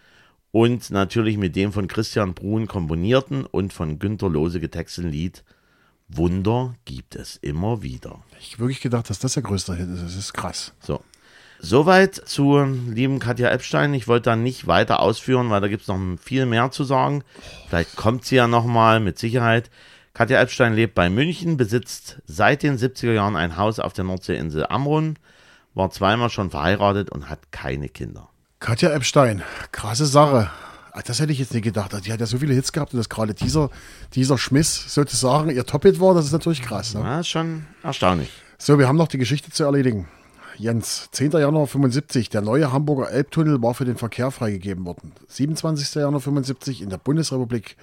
und 0.51 0.91
natürlich 0.91 1.37
mit 1.37 1.55
dem 1.55 1.71
von 1.71 1.87
Christian 1.87 2.35
Brun 2.35 2.67
komponierten 2.67 3.45
und 3.45 3.73
von 3.73 3.97
Günter 3.97 4.29
Lose 4.29 4.59
getexteten 4.59 5.11
Lied 5.11 5.43
Wunder 6.17 6.75
gibt 6.85 7.15
es 7.15 7.37
immer 7.37 7.81
wieder. 7.81 8.19
Ich 8.39 8.53
hab 8.53 8.59
wirklich 8.59 8.81
gedacht, 8.81 9.09
dass 9.09 9.19
das 9.19 9.33
der 9.33 9.43
größte 9.43 9.75
Hit 9.75 9.89
ist. 9.89 10.03
Das 10.03 10.15
ist 10.15 10.33
krass. 10.33 10.73
So. 10.79 11.01
Soweit 11.59 12.15
zu 12.15 12.61
lieben 12.61 13.19
Katja 13.19 13.49
Epstein. 13.49 13.93
Ich 13.93 14.07
wollte 14.07 14.31
da 14.31 14.35
nicht 14.35 14.67
weiter 14.67 14.99
ausführen, 14.99 15.49
weil 15.49 15.61
da 15.61 15.69
gibt 15.69 15.83
es 15.83 15.87
noch 15.87 15.99
viel 16.21 16.45
mehr 16.45 16.71
zu 16.71 16.83
sagen. 16.83 17.23
Vielleicht 17.69 17.95
kommt 17.95 18.25
sie 18.25 18.35
ja 18.35 18.47
nochmal 18.47 18.99
mit 18.99 19.17
Sicherheit. 19.17 19.69
Katja 20.13 20.41
Epstein 20.41 20.73
lebt 20.73 20.93
bei 20.93 21.09
München, 21.09 21.57
besitzt 21.57 22.21
seit 22.25 22.63
den 22.63 22.77
70er 22.77 23.13
Jahren 23.13 23.35
ein 23.35 23.57
Haus 23.57 23.79
auf 23.79 23.93
der 23.93 24.03
Nordseeinsel 24.03 24.67
Amrun, 24.67 25.17
war 25.73 25.89
zweimal 25.89 26.29
schon 26.29 26.51
verheiratet 26.51 27.09
und 27.09 27.29
hat 27.29 27.51
keine 27.51 27.89
Kinder. 27.89 28.29
Katja 28.59 28.91
Epstein, 28.91 29.41
krasse 29.71 30.05
Sache. 30.05 30.51
Ah, 30.93 31.01
Das 31.03 31.19
hätte 31.19 31.31
ich 31.31 31.39
jetzt 31.39 31.53
nicht 31.53 31.63
gedacht. 31.63 31.91
Die 32.05 32.11
hat 32.13 32.19
ja 32.19 32.25
so 32.25 32.37
viele 32.37 32.53
Hits 32.53 32.71
gehabt 32.71 32.93
und 32.93 32.99
dass 32.99 33.09
gerade 33.09 33.33
dieser, 33.33 33.69
dieser 34.13 34.37
Schmiss 34.37 34.93
sozusagen 34.93 35.49
ihr 35.49 35.65
Top-Hit 35.65 35.99
war, 35.99 36.13
das 36.13 36.25
ist 36.25 36.31
natürlich 36.31 36.61
krass. 36.61 36.93
Ne? 36.93 37.01
Das 37.03 37.21
ist 37.21 37.29
schon 37.29 37.65
erstaunlich. 37.81 38.29
So, 38.59 38.77
wir 38.77 38.87
haben 38.87 38.97
noch 38.97 39.07
die 39.07 39.17
Geschichte 39.17 39.49
zu 39.51 39.63
erledigen. 39.63 40.07
Jens, 40.57 41.09
10. 41.11 41.31
Januar 41.31 41.65
75, 41.65 42.29
der 42.29 42.41
neue 42.41 42.71
Hamburger 42.71 43.09
Elbtunnel 43.09 43.59
war 43.63 43.73
für 43.73 43.85
den 43.85 43.97
Verkehr 43.97 44.29
freigegeben 44.29 44.85
worden. 44.85 45.13
27. 45.27 45.95
Januar 45.95 46.21
75 46.21 46.83
in 46.83 46.89
der 46.89 46.99
Bundesrepublik 46.99 47.75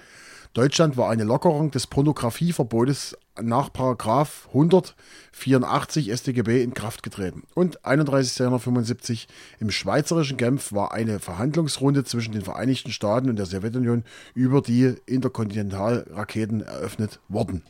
Deutschland 0.53 0.95
war 0.95 1.09
eine 1.09 1.23
Lockerung 1.25 1.71
des 1.71 1.87
Pornografieverbotes 1.87 3.17
nach 3.41 3.71
Paragraph 3.71 4.47
184 4.49 6.11
StGB 6.11 6.63
in 6.63 6.73
Kraft 6.73 7.03
getreten. 7.03 7.43
Und 7.55 7.85
31. 7.85 8.37
Januar 8.39 8.59
75 8.59 9.27
im 9.59 9.71
schweizerischen 9.71 10.37
Genf 10.37 10.71
war 10.71 10.91
eine 10.91 11.19
Verhandlungsrunde 11.19 12.03
zwischen 12.03 12.33
den 12.33 12.43
Vereinigten 12.43 12.91
Staaten 12.91 13.29
und 13.29 13.37
der 13.37 13.45
Sowjetunion 13.45 14.03
über 14.33 14.61
die 14.61 14.95
Interkontinentalraketen 15.05 16.61
eröffnet 16.61 17.19
worden 17.27 17.63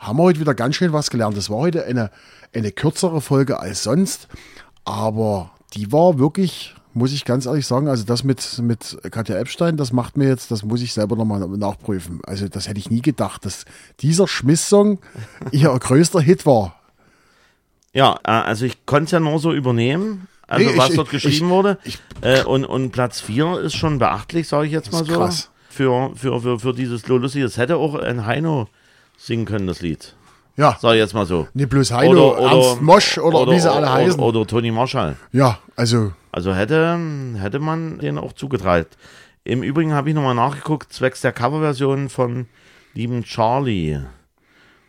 haben 0.00 0.18
wir 0.18 0.22
heute 0.22 0.40
wieder 0.40 0.54
ganz 0.54 0.76
schön 0.76 0.94
was 0.94 1.10
gelernt. 1.10 1.36
Das 1.36 1.50
war 1.50 1.58
heute 1.58 1.84
eine, 1.84 2.10
eine 2.54 2.72
kürzere 2.72 3.20
Folge 3.20 3.60
als 3.60 3.82
sonst, 3.82 4.28
aber 4.84 5.52
die 5.74 5.92
war 5.92 6.18
wirklich 6.18 6.74
muss 6.94 7.12
ich 7.12 7.24
ganz 7.24 7.46
ehrlich 7.46 7.66
sagen. 7.66 7.88
Also 7.88 8.04
das 8.04 8.24
mit, 8.24 8.58
mit 8.62 8.98
Katja 9.10 9.36
Epstein, 9.36 9.76
das 9.76 9.92
macht 9.92 10.16
mir 10.16 10.28
jetzt, 10.28 10.50
das 10.50 10.64
muss 10.64 10.82
ich 10.82 10.92
selber 10.92 11.16
nochmal 11.16 11.40
nachprüfen. 11.40 12.20
Also 12.26 12.48
das 12.48 12.68
hätte 12.68 12.78
ich 12.80 12.90
nie 12.90 13.02
gedacht, 13.02 13.44
dass 13.44 13.64
dieser 14.00 14.26
Schmiss-Song 14.26 14.98
ihr 15.52 15.70
größter 15.78 16.20
Hit 16.20 16.46
war. 16.46 16.76
Ja, 17.92 18.16
äh, 18.24 18.30
also 18.30 18.64
ich 18.66 18.86
konnte 18.86 19.04
es 19.06 19.10
ja 19.12 19.20
nur 19.20 19.38
so 19.38 19.52
übernehmen, 19.52 20.28
also 20.46 20.64
Nee, 20.64 20.72
ich- 20.72 20.78
was 20.78 20.94
dort 20.94 21.08
ich- 21.12 21.22
geschrieben 21.22 21.46
ich- 21.46 21.50
wurde. 21.50 21.78
äh, 22.22 22.42
und, 22.44 22.64
und 22.64 22.90
Platz 22.92 23.20
4 23.20 23.60
ist 23.60 23.74
schon 23.76 23.98
beachtlich, 23.98 24.48
sage 24.48 24.66
ich 24.66 24.72
jetzt 24.72 24.92
mal 24.92 25.04
so. 25.04 25.12
krass. 25.12 25.50
Für, 25.68 26.10
für, 26.16 26.40
für, 26.40 26.58
für 26.58 26.72
dieses 26.74 27.06
Lolusi. 27.06 27.40
Das 27.42 27.56
hätte 27.56 27.76
auch 27.76 27.94
ein 27.94 28.26
Heino 28.26 28.68
singen 29.16 29.44
können, 29.44 29.68
das 29.68 29.80
Lied. 29.80 30.14
Ja, 30.56 30.76
Sag 30.80 30.92
ich 30.94 30.98
jetzt 30.98 31.14
mal 31.14 31.24
so. 31.26 31.46
nicht 31.54 31.70
bloß 31.70 31.92
Heino, 31.92 32.32
Ernst 32.34 32.82
Mosch 32.82 33.18
oder, 33.18 33.50
wie 33.50 33.60
sie 33.60 33.70
alle 33.70 33.82
oder, 33.86 33.92
heißen. 33.92 34.20
Oder, 34.20 34.46
Toni 34.46 34.72
Marshall. 34.72 35.16
ja, 35.32 35.58
also 35.76 36.12
Also 36.32 36.54
hätte, 36.54 36.98
hätte 37.36 37.58
man 37.58 37.98
den 37.98 38.18
auch 38.18 38.32
zugeteilt. 38.32 38.96
Im 39.44 39.62
Übrigen 39.62 39.92
habe 39.92 40.10
ich 40.10 40.14
nochmal 40.14 40.34
nachgeguckt, 40.34 40.92
zwecks 40.92 41.22
der 41.22 41.32
Coverversion 41.32 42.08
von 42.08 42.46
lieben 42.94 43.24
Charlie. 43.24 44.00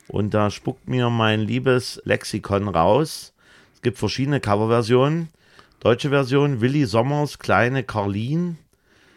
Und 0.08 0.34
da 0.34 0.52
spuckt 0.52 0.88
mir 0.88 1.10
mein 1.10 1.40
liebes 1.40 2.02
Lexikon 2.04 2.68
raus. 2.68 3.34
Es 3.74 3.82
gibt 3.82 3.98
verschiedene 3.98 4.40
Coverversionen. 4.40 5.30
Deutsche 5.80 6.10
Version, 6.10 6.62
Willi 6.62 6.86
Sommers, 6.86 7.40
Kleine 7.40 7.84
Karlin. 7.84 8.58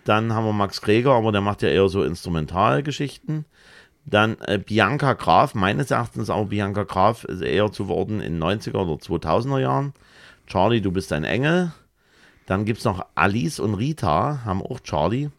Dann 0.04 0.32
haben 0.32 0.46
wir 0.46 0.52
Max 0.52 0.80
Greger, 0.80 1.12
aber 1.12 1.32
der 1.32 1.40
macht 1.40 1.62
ja 1.62 1.68
eher 1.68 1.88
so 1.88 2.04
Instrumentalgeschichten. 2.04 3.44
Dann 4.06 4.36
äh, 4.40 4.58
Bianca 4.58 5.14
Graf, 5.14 5.54
meines 5.54 5.90
Erachtens 5.90 6.30
auch 6.30 6.46
Bianca 6.46 6.84
Graf 6.84 7.24
ist 7.24 7.40
eher 7.40 7.72
zu 7.72 7.88
worden 7.88 8.20
in 8.20 8.42
90er 8.42 8.76
oder 8.76 8.94
2000er 8.94 9.60
Jahren. 9.60 9.94
Charlie, 10.46 10.80
du 10.80 10.92
bist 10.92 11.12
ein 11.12 11.24
Engel. 11.24 11.72
Dann 12.46 12.64
gibt 12.64 12.78
es 12.80 12.84
noch 12.84 13.04
Alice 13.14 13.58
und 13.60 13.74
Rita, 13.74 14.40
haben 14.44 14.62
auch 14.62 14.80
Charlie. 14.80 15.30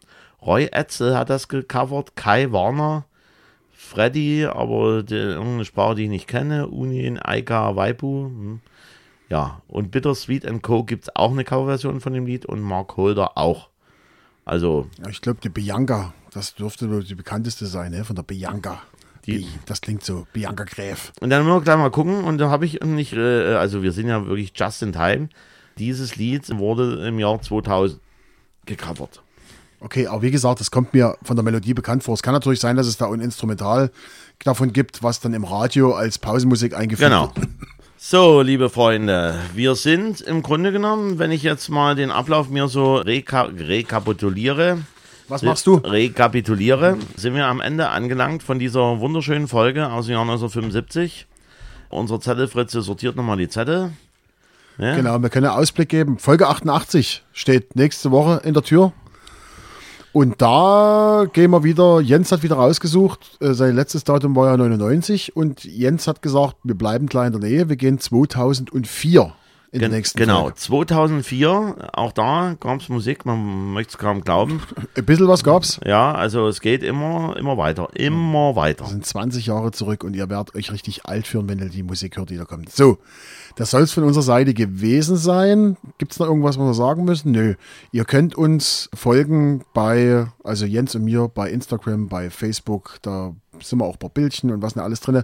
Roy 0.42 0.66
Etzel 0.72 1.16
hat 1.16 1.30
das 1.30 1.48
gecovert. 1.48 2.16
Kai 2.16 2.50
Warner, 2.52 3.04
Freddy, 3.72 4.46
aber 4.46 5.02
die, 5.02 5.14
irgendeine 5.14 5.64
Sprache, 5.64 5.94
die 5.96 6.04
ich 6.04 6.08
nicht 6.10 6.26
kenne. 6.28 6.66
Unien, 6.68 7.18
Aika, 7.18 7.76
Waipu. 7.76 8.24
Hm. 8.26 8.60
Ja, 9.28 9.60
und 9.68 9.90
Bittersweet 9.90 10.46
Co. 10.62 10.84
gibt 10.84 11.04
es 11.04 11.16
auch 11.16 11.32
eine 11.32 11.44
Coverversion 11.44 12.00
von 12.00 12.12
dem 12.12 12.26
Lied 12.26 12.46
und 12.46 12.60
Mark 12.60 12.96
Holder 12.96 13.36
auch. 13.36 13.68
Also, 14.44 14.88
ja, 15.02 15.08
ich 15.08 15.20
glaube, 15.20 15.40
die 15.42 15.48
Bianca, 15.48 16.14
das 16.32 16.54
dürfte 16.54 16.88
wohl 16.90 17.02
die 17.02 17.16
bekannteste 17.16 17.66
sein, 17.66 17.90
ne? 17.90 18.04
von 18.04 18.14
der 18.14 18.22
Bianca. 18.22 18.82
Die- 19.24 19.38
Die, 19.38 19.48
das 19.66 19.80
klingt 19.80 20.04
so, 20.04 20.28
Bianca 20.32 20.62
Gräf. 20.62 21.12
und 21.20 21.30
dann 21.30 21.44
müssen 21.44 21.56
wir 21.56 21.62
gleich 21.62 21.76
mal 21.76 21.90
gucken. 21.90 22.22
Und 22.22 22.38
da 22.38 22.48
habe 22.48 22.64
ich 22.64 22.80
nicht, 22.82 23.12
äh, 23.14 23.54
also 23.56 23.82
wir 23.82 23.90
sind 23.90 24.06
ja 24.06 24.24
wirklich 24.26 24.52
just 24.54 24.82
in 24.82 24.92
time. 24.92 25.28
Dieses 25.78 26.16
Lied 26.16 26.48
wurde 26.58 27.06
im 27.06 27.18
Jahr 27.18 27.40
2000 27.40 28.00
gecovert. 28.64 29.22
Okay, 29.80 30.06
aber 30.06 30.22
wie 30.22 30.30
gesagt, 30.30 30.60
das 30.60 30.70
kommt 30.70 30.94
mir 30.94 31.16
von 31.22 31.36
der 31.36 31.44
Melodie 31.44 31.74
bekannt 31.74 32.02
vor. 32.02 32.14
Es 32.14 32.22
kann 32.22 32.32
natürlich 32.32 32.60
sein, 32.60 32.76
dass 32.76 32.86
es 32.86 32.96
da 32.96 33.10
ein 33.10 33.20
Instrumental 33.20 33.90
davon 34.42 34.72
gibt, 34.72 35.02
was 35.02 35.20
dann 35.20 35.34
im 35.34 35.44
Radio 35.44 35.94
als 35.94 36.18
Pausenmusik 36.18 36.74
eingeführt 36.74 37.10
Genau. 37.10 37.30
wird. 37.34 37.48
So, 37.98 38.42
liebe 38.42 38.68
Freunde, 38.68 39.36
wir 39.54 39.74
sind 39.74 40.20
im 40.20 40.42
Grunde 40.42 40.70
genommen, 40.70 41.18
wenn 41.18 41.32
ich 41.32 41.42
jetzt 41.42 41.70
mal 41.70 41.96
den 41.96 42.10
Ablauf 42.10 42.50
mir 42.50 42.68
so 42.68 42.96
reka 42.96 43.44
rekapituliere, 43.44 44.78
Was 45.28 45.42
machst 45.42 45.66
du? 45.66 45.76
rekapituliere, 45.76 46.98
sind 47.16 47.34
wir 47.34 47.46
am 47.46 47.60
Ende 47.60 47.88
angelangt 47.88 48.42
von 48.42 48.58
dieser 48.58 49.00
wunderschönen 49.00 49.48
Folge 49.48 49.90
aus 49.90 50.06
dem 50.06 50.12
Jahr 50.12 50.22
1975. 50.22 51.26
Unser 51.88 52.20
Zettelfritze 52.20 52.82
sortiert 52.82 53.16
nochmal 53.16 53.38
die 53.38 53.48
Zettel. 53.48 53.92
Ja? 54.78 54.96
Genau, 54.96 55.20
wir 55.20 55.28
können 55.28 55.46
einen 55.46 55.58
Ausblick 55.58 55.88
geben. 55.88 56.18
Folge 56.18 56.48
88 56.48 57.24
steht 57.32 57.76
nächste 57.76 58.10
Woche 58.10 58.40
in 58.44 58.54
der 58.54 58.62
Tür. 58.62 58.92
Und 60.12 60.40
da 60.40 61.26
gehen 61.30 61.50
wir 61.50 61.62
wieder, 61.62 62.00
Jens 62.00 62.32
hat 62.32 62.42
wieder 62.42 62.56
rausgesucht, 62.56 63.36
äh, 63.42 63.52
sein 63.52 63.76
letztes 63.76 64.02
Datum 64.02 64.34
war 64.34 64.48
ja 64.50 64.56
99 64.56 65.36
und 65.36 65.64
Jens 65.64 66.08
hat 66.08 66.22
gesagt, 66.22 66.56
wir 66.64 66.74
bleiben 66.74 67.06
klar 67.06 67.26
in 67.26 67.32
der 67.32 67.42
Nähe, 67.42 67.68
wir 67.68 67.76
gehen 67.76 67.98
2004 67.98 69.34
in 69.72 69.80
der 69.80 69.88
Gen 69.90 69.96
nächsten 69.98 70.18
genau, 70.18 70.42
Folge. 70.44 70.56
2004, 70.56 71.90
auch 71.92 72.12
da 72.12 72.56
gab 72.58 72.80
es 72.80 72.88
Musik, 72.88 73.26
man 73.26 73.74
möchte 73.74 73.90
es 73.90 73.98
kaum 73.98 74.22
glauben. 74.22 74.62
Ein 74.96 75.04
bisschen 75.04 75.28
was 75.28 75.44
gab's. 75.44 75.80
Ja, 75.84 76.14
also 76.14 76.48
es 76.48 76.62
geht 76.62 76.82
immer, 76.82 77.36
immer 77.36 77.58
weiter, 77.58 77.90
immer 77.92 78.56
weiter. 78.56 78.86
Wir 78.86 78.92
sind 78.92 79.04
20 79.04 79.44
Jahre 79.44 79.72
zurück 79.72 80.02
und 80.02 80.16
ihr 80.16 80.30
werdet 80.30 80.54
euch 80.54 80.72
richtig 80.72 81.04
alt 81.04 81.26
führen, 81.26 81.46
wenn 81.50 81.58
ihr 81.58 81.68
die 81.68 81.82
Musik 81.82 82.16
hört, 82.16 82.30
die 82.30 82.38
da 82.38 82.46
kommt. 82.46 82.70
So, 82.70 82.96
das 83.56 83.70
soll 83.70 83.82
es 83.82 83.92
von 83.92 84.04
unserer 84.04 84.22
Seite 84.22 84.52
gewesen 84.52 85.16
sein. 85.16 85.78
Gibt 85.96 86.12
es 86.12 86.18
noch 86.18 86.26
irgendwas, 86.26 86.58
was 86.58 86.66
wir 86.66 86.74
sagen 86.74 87.06
müssen? 87.06 87.32
Nö. 87.32 87.54
Ihr 87.90 88.04
könnt 88.04 88.34
uns 88.34 88.90
folgen 88.94 89.64
bei, 89.72 90.26
also 90.44 90.66
Jens 90.66 90.94
und 90.94 91.04
mir, 91.04 91.28
bei 91.28 91.50
Instagram, 91.50 92.08
bei 92.08 92.28
Facebook. 92.28 92.98
Da 93.00 93.34
sind 93.62 93.78
wir 93.80 93.86
auch 93.86 93.94
ein 93.94 93.98
paar 93.98 94.10
Bildchen 94.10 94.52
und 94.52 94.60
was 94.60 94.74
denn 94.74 94.82
alles 94.82 95.00
drin. 95.00 95.22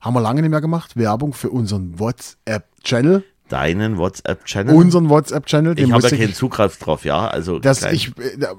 Haben 0.00 0.14
wir 0.14 0.20
lange 0.20 0.42
nicht 0.42 0.50
mehr 0.50 0.60
gemacht. 0.60 0.96
Werbung 0.96 1.32
für 1.32 1.50
unseren 1.50 2.00
WhatsApp-Channel. 2.00 3.22
Deinen 3.48 3.98
WhatsApp-Channel. 3.98 4.74
Unseren 4.74 5.08
WhatsApp-Channel. 5.08 5.78
ich 5.78 5.92
habe 5.92 6.02
ja 6.02 6.16
keinen 6.16 6.34
Zugriff 6.34 6.76
drauf, 6.78 7.04
ja. 7.04 7.28
Also 7.28 7.60
das, 7.60 7.84
ich, 7.84 8.12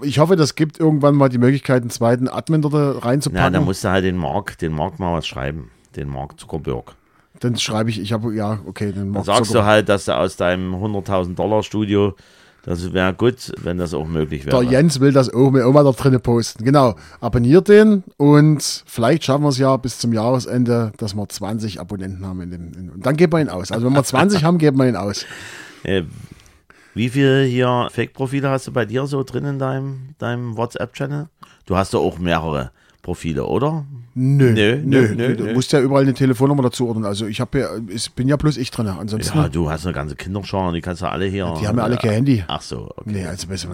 ich 0.04 0.20
hoffe, 0.20 0.38
das 0.38 0.56
gibt 0.56 0.80
irgendwann 0.80 1.16
mal 1.16 1.28
die 1.28 1.38
Möglichkeit, 1.38 1.82
einen 1.82 1.90
zweiten 1.90 2.30
Admin 2.30 2.62
da 2.62 2.70
reinzupacken. 3.00 3.54
da 3.54 3.60
musst 3.60 3.84
du 3.84 3.90
halt 3.90 4.06
den 4.06 4.16
Mark, 4.16 4.58
den 4.60 4.72
Mark 4.72 5.00
mal 5.00 5.18
was 5.18 5.28
schreiben. 5.28 5.70
Den 5.98 6.08
Mark 6.08 6.40
Zuckerberg. 6.40 6.96
Dann 7.42 7.58
schreibe 7.58 7.90
ich, 7.90 8.00
ich 8.00 8.14
habe, 8.14 8.34
ja, 8.34 8.60
okay, 8.66 8.94
Dann 8.96 9.10
Mark 9.10 9.26
sagst 9.26 9.52
Zucker- 9.52 9.60
du 9.60 9.66
halt, 9.66 9.90
dass 9.90 10.06
du 10.06 10.16
aus 10.18 10.38
deinem 10.38 10.74
100.000 10.76 11.36
Dollar 11.36 11.64
Studio, 11.64 12.16
das 12.64 12.94
wäre 12.94 13.14
gut, 13.16 13.52
wenn 13.64 13.80
das 13.80 13.94
auch 13.96 14.06
möglich 14.08 14.46
wäre. 14.46 14.64
Der 14.64 14.72
Jens 14.72 15.00
will 15.00 15.12
das 15.12 15.34
auch 15.34 15.48
auch 15.48 15.74
mal 15.74 15.84
da 15.84 15.92
drinnen 15.92 16.22
posten. 16.22 16.64
Genau. 16.64 16.94
Abonniert 17.20 17.68
den 17.68 18.04
und 18.18 18.84
vielleicht 18.86 19.24
schaffen 19.24 19.42
wir 19.44 19.50
es 19.50 19.58
ja 19.58 19.76
bis 19.78 19.98
zum 19.98 20.14
Jahresende, 20.14 20.92
dass 20.98 21.16
wir 21.16 21.28
20 21.28 21.80
Abonnenten 21.82 22.24
haben. 22.26 22.42
In 22.42 22.52
dem, 22.52 22.72
in, 22.74 22.90
und 22.92 23.04
dann 23.06 23.18
geben 23.18 23.34
wir 23.34 23.40
ihn 23.42 23.50
aus. 23.50 23.72
Also 23.72 23.88
wenn 23.88 23.94
wir 23.94 24.04
20 24.04 24.44
haben, 24.46 24.60
geben 24.60 24.78
wir 24.78 24.88
ihn 24.88 24.96
aus. 24.96 25.26
Äh, 25.84 26.04
wie 26.94 27.10
viele 27.10 27.44
hier 27.46 27.88
Fake-Profile 27.92 28.50
hast 28.50 28.68
du 28.68 28.72
bei 28.74 28.86
dir 28.86 29.08
so 29.08 29.24
drin 29.24 29.46
in 29.46 29.58
deinem, 29.58 30.10
deinem 30.20 30.56
WhatsApp-Channel? 30.58 31.30
Du 31.66 31.76
hast 31.78 31.96
doch 31.96 32.02
auch 32.02 32.20
mehrere 32.20 32.70
Profile, 33.02 33.46
oder? 33.46 33.86
Nö, 34.14 34.52
Nö, 34.52 34.82
nö, 34.84 35.08
nö, 35.16 35.16
nö, 35.16 35.36
Du 35.36 35.54
musst 35.54 35.72
ja 35.72 35.80
überall 35.80 36.04
eine 36.04 36.14
Telefonnummer 36.14 36.64
dazu 36.64 36.88
ordnen. 36.88 37.06
Also 37.06 37.26
ich 37.28 37.40
habe 37.40 37.60
ja, 37.60 37.70
ich 37.88 38.12
bin 38.12 38.28
ja 38.28 38.36
bloß 38.36 38.58
ich 38.58 38.70
drin. 38.70 38.88
Ansonsten, 38.88 39.38
Ja, 39.38 39.48
du 39.50 39.70
hast 39.70 39.86
eine 39.86 39.94
ganze 39.94 40.16
Kinderschar, 40.16 40.74
die 40.74 40.82
kannst 40.82 41.02
du 41.02 41.06
alle 41.10 41.26
hier. 41.26 41.54
die 41.62 41.68
haben 41.68 41.78
ja 41.78 41.84
alle 41.86 41.98
kein 41.98 42.12
Handy. 42.12 42.44
Ach 42.48 42.62
so, 42.62 42.92
okay. 42.98 43.04
Nee, 43.06 43.26
also 43.26 43.48
besser. 43.48 43.70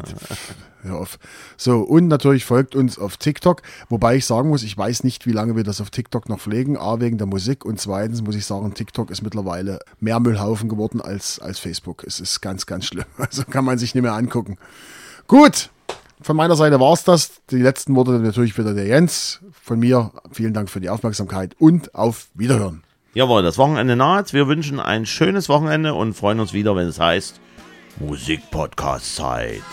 Hör 0.83 0.99
auf. 0.99 1.17
So, 1.57 1.79
und 1.79 2.07
natürlich 2.07 2.45
folgt 2.45 2.75
uns 2.75 2.99
auf 2.99 3.17
TikTok, 3.17 3.63
wobei 3.89 4.15
ich 4.17 4.25
sagen 4.25 4.49
muss, 4.49 4.61
ich 4.63 4.77
weiß 4.77 5.03
nicht, 5.03 5.25
wie 5.25 5.31
lange 5.31 5.55
wir 5.55 5.63
das 5.63 5.81
auf 5.81 5.89
TikTok 5.89 6.29
noch 6.29 6.39
pflegen. 6.39 6.77
A, 6.77 6.99
wegen 7.01 7.17
der 7.17 7.27
Musik 7.27 7.65
und 7.65 7.79
zweitens 7.81 8.21
muss 8.21 8.35
ich 8.35 8.45
sagen, 8.45 8.73
TikTok 8.75 9.09
ist 9.09 9.23
mittlerweile 9.23 9.79
mehr 9.99 10.19
Müllhaufen 10.19 10.69
geworden 10.69 11.01
als, 11.01 11.39
als 11.39 11.57
Facebook. 11.59 12.03
Es 12.05 12.19
ist 12.19 12.41
ganz, 12.41 12.65
ganz 12.67 12.85
schlimm. 12.85 13.05
Also 13.17 13.43
kann 13.43 13.65
man 13.65 13.77
sich 13.79 13.95
nicht 13.95 14.03
mehr 14.03 14.13
angucken. 14.13 14.57
Gut, 15.27 15.71
von 16.21 16.35
meiner 16.35 16.55
Seite 16.55 16.79
war's 16.79 17.03
das. 17.03 17.41
Die 17.51 17.61
letzten 17.61 17.95
Worte 17.95 18.11
natürlich 18.11 18.57
wieder 18.57 18.73
der 18.73 18.85
Jens. 18.85 19.39
Von 19.63 19.79
mir 19.79 20.11
vielen 20.31 20.53
Dank 20.53 20.69
für 20.69 20.79
die 20.79 20.89
Aufmerksamkeit 20.89 21.55
und 21.59 21.93
auf 21.95 22.27
Wiederhören. 22.33 22.83
Jawohl, 23.13 23.43
das 23.43 23.57
Wochenende 23.57 23.95
naht. 23.95 24.33
Wir 24.33 24.47
wünschen 24.47 24.79
ein 24.79 25.05
schönes 25.05 25.49
Wochenende 25.49 25.93
und 25.93 26.13
freuen 26.13 26.39
uns 26.39 26.53
wieder, 26.53 26.75
wenn 26.75 26.87
es 26.87 26.99
heißt 26.99 27.39
Musik-Podcast-Zeit. 27.99 29.63